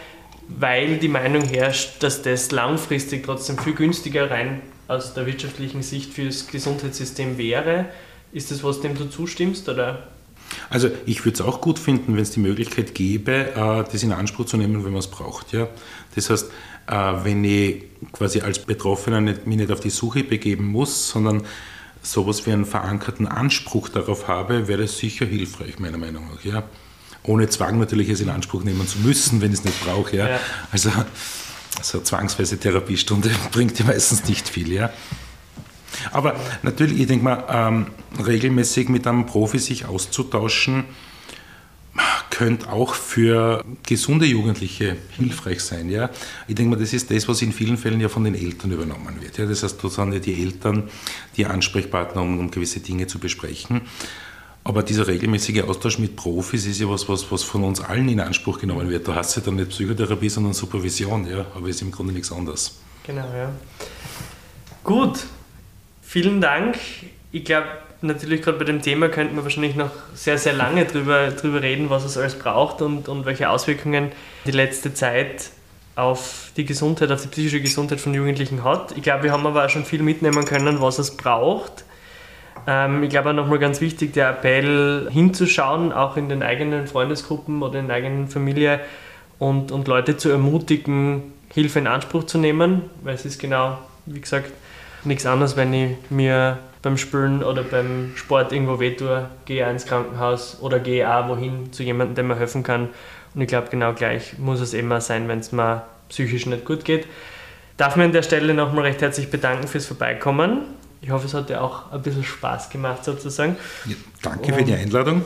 weil 0.48 0.98
die 0.98 1.08
Meinung 1.08 1.44
herrscht, 1.44 2.02
dass 2.02 2.24
das 2.24 2.52
langfristig 2.52 3.24
trotzdem 3.24 3.58
viel 3.60 3.74
günstiger 3.74 4.30
rein 4.30 4.62
aus 4.88 5.14
der 5.14 5.26
wirtschaftlichen 5.26 5.84
Sicht 5.84 6.14
für 6.14 6.26
das 6.26 6.48
Gesundheitssystem 6.48 7.38
wäre. 7.38 7.86
Ist 8.34 8.52
das 8.52 8.64
was, 8.64 8.82
dem 8.82 8.96
du 8.96 9.06
zustimmst? 9.06 9.70
Oder? 9.70 10.08
Also 10.70 10.90
ich 11.06 11.26
würde 11.26 11.36
es 11.36 11.42
auch 11.42 11.62
gut 11.62 11.80
finden, 11.80 12.16
wenn 12.16 12.24
es 12.24 12.32
die 12.32 12.40
Möglichkeit 12.40 12.96
gäbe, 12.96 13.52
äh, 13.56 13.92
das 13.92 14.04
in 14.04 14.12
Anspruch 14.12 14.46
zu 14.46 14.58
nehmen, 14.58 14.84
wenn 14.84 14.92
man 14.92 15.00
es 15.00 15.08
braucht. 15.08 15.52
Ja? 15.52 15.68
Das 16.16 16.30
heißt, 16.30 16.52
äh, 16.88 16.94
wenn 17.24 17.44
ich 17.44 17.84
quasi 18.12 18.42
als 18.42 18.60
Betroffener 18.60 19.22
nicht, 19.22 19.48
mich 19.48 19.58
nicht 19.58 19.72
auf 19.72 19.80
die 19.80 19.90
Suche 19.90 20.24
begeben 20.24 20.66
muss, 20.66 21.10
sondern 21.10 21.44
sowas 22.02 22.46
wie 22.46 22.52
einen 22.52 22.66
verankerten 22.66 23.28
Anspruch 23.28 23.90
darauf 23.90 24.28
habe, 24.28 24.68
wäre 24.68 24.84
das 24.84 24.98
sicher 24.98 25.26
hilfreich, 25.26 25.80
meiner 25.80 25.98
Meinung 25.98 26.28
nach. 26.34 26.44
Ja? 26.44 26.64
Ohne 27.24 27.48
Zwang 27.50 27.80
natürlich 27.80 28.10
es 28.10 28.22
in 28.22 28.30
Anspruch 28.30 28.64
nehmen 28.64 28.88
zu 28.88 29.00
müssen, 29.00 29.42
wenn 29.42 29.52
ich 29.52 29.60
es 29.60 29.66
nicht 29.66 29.84
brauche. 29.84 30.16
Ja? 30.18 30.30
ja. 30.30 30.40
Also 30.72 30.90
so 31.82 31.98
eine 31.98 32.04
zwangsweise 32.04 32.58
Therapiestunde 32.58 33.30
bringt 33.52 33.78
ja 33.80 33.86
meistens 33.86 34.28
nicht 34.28 34.50
viel. 34.50 34.72
Ja? 34.72 34.92
Aber 36.12 36.36
natürlich, 36.64 37.00
ich 37.00 37.08
denke 37.08 37.24
mal, 37.24 37.44
ähm, 37.50 37.88
regelmäßig 38.26 38.90
mit 38.90 39.08
einem 39.08 39.26
Profi 39.26 39.60
sich 39.60 39.86
auszutauschen, 39.86 40.86
könnte 42.30 42.72
auch 42.72 42.96
für 42.96 43.64
gesunde 43.86 44.26
Jugendliche 44.26 44.98
hilfreich 45.12 45.62
sein. 45.62 45.90
Ja? 45.90 46.10
Ich 46.48 46.56
denke 46.56 46.72
mal, 46.72 46.82
das 46.82 46.94
ist 46.94 47.12
das, 47.12 47.28
was 47.28 47.42
in 47.42 47.52
vielen 47.52 47.78
Fällen 47.78 48.00
ja 48.00 48.10
von 48.10 48.24
den 48.24 48.34
Eltern 48.34 48.72
übernommen 48.72 49.22
wird. 49.22 49.38
Ja? 49.38 49.46
Das 49.46 49.62
heißt, 49.62 49.78
dort 49.84 49.94
sind 49.94 50.14
ja 50.14 50.20
die 50.20 50.42
Eltern 50.42 50.90
die 51.38 51.46
Ansprechpartner, 51.46 52.22
um, 52.22 52.40
um 52.40 52.50
gewisse 52.50 52.80
Dinge 52.80 53.06
zu 53.08 53.20
besprechen. 53.20 53.82
Aber 54.64 54.82
dieser 54.84 55.08
regelmäßige 55.08 55.62
Austausch 55.64 56.00
mit 56.00 56.16
Profis 56.16 56.66
ist 56.66 56.80
ja 56.80 56.90
was, 56.90 57.08
was, 57.10 57.32
was 57.32 57.44
von 57.44 57.64
uns 57.64 57.82
allen 57.82 58.08
in 58.10 58.20
Anspruch 58.20 58.60
genommen 58.60 58.90
wird. 58.90 59.08
Da 59.08 59.16
hast 59.16 59.36
du 59.36 59.40
ja 59.40 59.46
dann 59.46 59.56
nicht 59.56 59.70
Psychotherapie, 59.70 60.30
sondern 60.30 60.54
Supervision, 60.54 61.28
ja? 61.30 61.46
aber 61.56 61.68
ist 61.68 61.82
im 61.82 61.92
Grunde 61.92 62.14
nichts 62.14 62.32
anderes. 62.32 62.80
Genau, 63.06 63.28
ja. 63.36 63.52
Gut, 64.84 65.20
Vielen 66.12 66.42
Dank. 66.42 66.78
Ich 67.32 67.46
glaube, 67.46 67.68
natürlich 68.02 68.42
gerade 68.42 68.58
bei 68.58 68.66
dem 68.66 68.82
Thema 68.82 69.08
könnten 69.08 69.38
wir 69.38 69.44
wahrscheinlich 69.44 69.78
noch 69.78 69.92
sehr, 70.14 70.38
sehr 70.38 70.52
lange 70.52 70.84
drüber, 70.84 71.30
drüber 71.30 71.62
reden, 71.62 71.90
was 71.90 72.04
es 72.04 72.18
alles 72.18 72.38
braucht 72.38 72.82
und, 72.82 73.08
und 73.08 73.26
welche 73.26 73.50
Auswirkungen 73.50 74.12
die 74.46 74.52
letzte 74.52 74.94
Zeit 74.94 75.52
auf 75.96 76.52
die 76.58 76.66
Gesundheit, 76.66 77.14
auf 77.14 77.22
die 77.22 77.30
psychische 77.30 77.62
Gesundheit 77.62 78.02
von 78.02 78.14
Jugendlichen 78.14 78.66
hat. 78.66 78.92
Ich 78.98 79.04
glaube, 79.04 79.24
wir 79.24 79.32
haben 79.32 79.48
aber 79.48 79.64
auch 79.64 79.70
schon 79.70 79.86
viel 79.86 80.04
mitnehmen 80.04 80.44
können, 80.44 80.82
was 80.82 81.00
es 81.00 81.16
braucht. 81.16 81.86
Ähm, 82.68 83.04
ich 83.04 83.10
glaube 83.10 83.30
auch 83.30 83.34
nochmal 83.34 83.60
ganz 83.60 83.80
wichtig, 83.80 84.12
der 84.12 84.32
Appell 84.32 85.08
hinzuschauen, 85.10 85.94
auch 85.94 86.18
in 86.18 86.28
den 86.28 86.44
eigenen 86.44 86.88
Freundesgruppen 86.88 87.64
oder 87.64 87.80
in 87.80 87.88
der 87.88 87.96
eigenen 87.96 88.28
Familie 88.28 88.82
und, 89.40 89.72
und 89.72 89.88
Leute 89.88 90.18
zu 90.18 90.28
ermutigen, 90.28 91.32
Hilfe 91.54 91.80
in 91.80 91.88
Anspruch 91.88 92.26
zu 92.26 92.38
nehmen, 92.38 92.82
weil 93.02 93.16
es 93.16 93.24
ist 93.24 93.40
genau, 93.40 93.78
wie 94.08 94.20
gesagt, 94.20 94.52
nichts 95.04 95.26
anderes, 95.26 95.56
wenn 95.56 95.74
ich 95.74 95.98
mir 96.10 96.60
beim 96.82 96.98
Spülen 96.98 97.44
oder 97.44 97.64
beim 97.64 98.14
Sport 98.16 98.52
irgendwo 98.52 98.80
wehtue, 98.80 99.30
gehe 99.46 99.70
ins 99.70 99.86
Krankenhaus 99.86 100.58
oder 100.62 100.80
gehe 100.80 101.10
auch 101.14 101.28
wohin 101.28 101.72
zu 101.72 101.84
jemandem, 101.84 102.16
der 102.16 102.24
mir 102.24 102.36
helfen 102.36 102.64
kann. 102.64 102.90
Und 103.34 103.42
ich 103.42 103.48
glaube, 103.48 103.68
genau 103.70 103.94
gleich 103.94 104.38
muss 104.38 104.60
es 104.60 104.74
immer 104.74 105.00
sein, 105.00 105.28
wenn 105.28 105.40
es 105.40 105.52
mir 105.52 105.84
psychisch 106.10 106.46
nicht 106.46 106.66
gut 106.66 106.86
geht. 106.86 107.08
Darf 107.78 107.96
mir 107.96 108.04
an 108.04 108.12
der 108.12 108.24
Stelle 108.24 108.54
nochmal 108.54 108.86
recht 108.86 109.02
herzlich 109.02 109.30
bedanken 109.30 109.68
fürs 109.68 109.86
Vorbeikommen. 109.86 110.62
Ich 111.02 111.10
hoffe, 111.10 111.26
es 111.26 111.34
hat 111.34 111.50
dir 111.50 111.62
auch 111.62 111.92
ein 111.92 112.02
bisschen 112.02 112.24
Spaß 112.24 112.70
gemacht 112.70 113.04
sozusagen. 113.04 113.56
Ja, 113.86 113.96
danke 114.22 114.54
für 114.54 114.64
die 114.64 114.74
Einladung. 114.74 115.24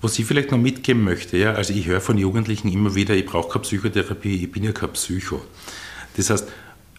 Was 0.00 0.18
ich 0.18 0.24
vielleicht 0.24 0.50
noch 0.50 0.58
mitgeben 0.58 1.04
möchte, 1.04 1.36
ja, 1.36 1.52
also 1.52 1.72
ich 1.72 1.86
höre 1.86 2.00
von 2.00 2.18
Jugendlichen 2.18 2.68
immer 2.72 2.94
wieder, 2.94 3.14
ich 3.14 3.26
brauche 3.26 3.50
keine 3.50 3.62
Psychotherapie, 3.62 4.42
ich 4.42 4.50
bin 4.50 4.64
ja 4.64 4.72
kein 4.72 4.90
Psycho. 4.92 5.42
Das 6.16 6.30
heißt, 6.30 6.48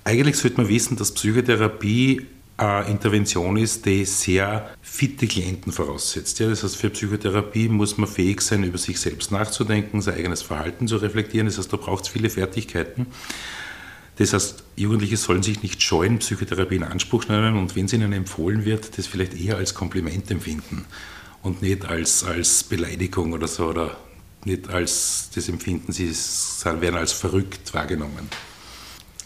eigentlich 0.03 0.37
sollte 0.37 0.57
man 0.57 0.69
wissen, 0.69 0.97
dass 0.97 1.13
Psychotherapie 1.13 2.27
eine 2.57 2.87
Intervention 2.87 3.57
ist, 3.57 3.85
die 3.85 4.05
sehr 4.05 4.69
fitte 4.81 5.27
Klienten 5.27 5.71
voraussetzt. 5.71 6.39
Ja, 6.39 6.49
das 6.49 6.63
heißt, 6.63 6.75
für 6.75 6.89
Psychotherapie 6.89 7.67
muss 7.67 7.97
man 7.97 8.07
fähig 8.07 8.41
sein, 8.41 8.63
über 8.63 8.77
sich 8.77 8.99
selbst 8.99 9.31
nachzudenken, 9.31 10.01
sein 10.01 10.15
eigenes 10.15 10.41
Verhalten 10.41 10.87
zu 10.87 10.97
reflektieren. 10.97 11.47
Das 11.47 11.57
heißt, 11.57 11.73
da 11.73 11.77
braucht 11.77 12.03
es 12.05 12.09
viele 12.09 12.29
Fertigkeiten. 12.29 13.07
Das 14.17 14.33
heißt, 14.33 14.63
Jugendliche 14.75 15.17
sollen 15.17 15.41
sich 15.41 15.63
nicht 15.63 15.81
scheuen, 15.81 16.19
Psychotherapie 16.19 16.75
in 16.75 16.83
Anspruch 16.83 17.27
nehmen 17.27 17.57
und 17.57 17.75
wenn 17.75 17.85
es 17.85 17.93
ihnen 17.93 18.13
empfohlen 18.13 18.63
wird, 18.63 18.97
das 18.97 19.07
vielleicht 19.07 19.33
eher 19.33 19.57
als 19.57 19.73
Kompliment 19.73 20.29
empfinden 20.29 20.85
und 21.41 21.63
nicht 21.63 21.85
als, 21.85 22.23
als 22.23 22.63
Beleidigung 22.63 23.33
oder 23.33 23.47
so 23.47 23.69
oder 23.69 23.97
nicht 24.45 24.69
als 24.69 25.29
das 25.33 25.49
Empfinden, 25.49 25.91
sie 25.91 26.13
werden 26.63 26.95
als 26.95 27.11
verrückt 27.11 27.73
wahrgenommen. 27.73 28.29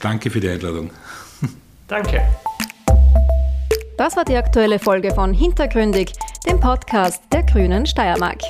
Danke 0.01 0.29
für 0.29 0.39
die 0.39 0.49
Einladung. 0.49 0.91
Danke. 1.88 2.21
Das 3.97 4.15
war 4.15 4.25
die 4.25 4.36
aktuelle 4.36 4.77
Folge 4.77 5.12
von 5.13 5.33
Hintergründig, 5.33 6.12
dem 6.45 6.60
Podcast 6.60 7.23
der 7.31 7.43
Grünen 7.43 7.86
Steiermark. 7.86 8.41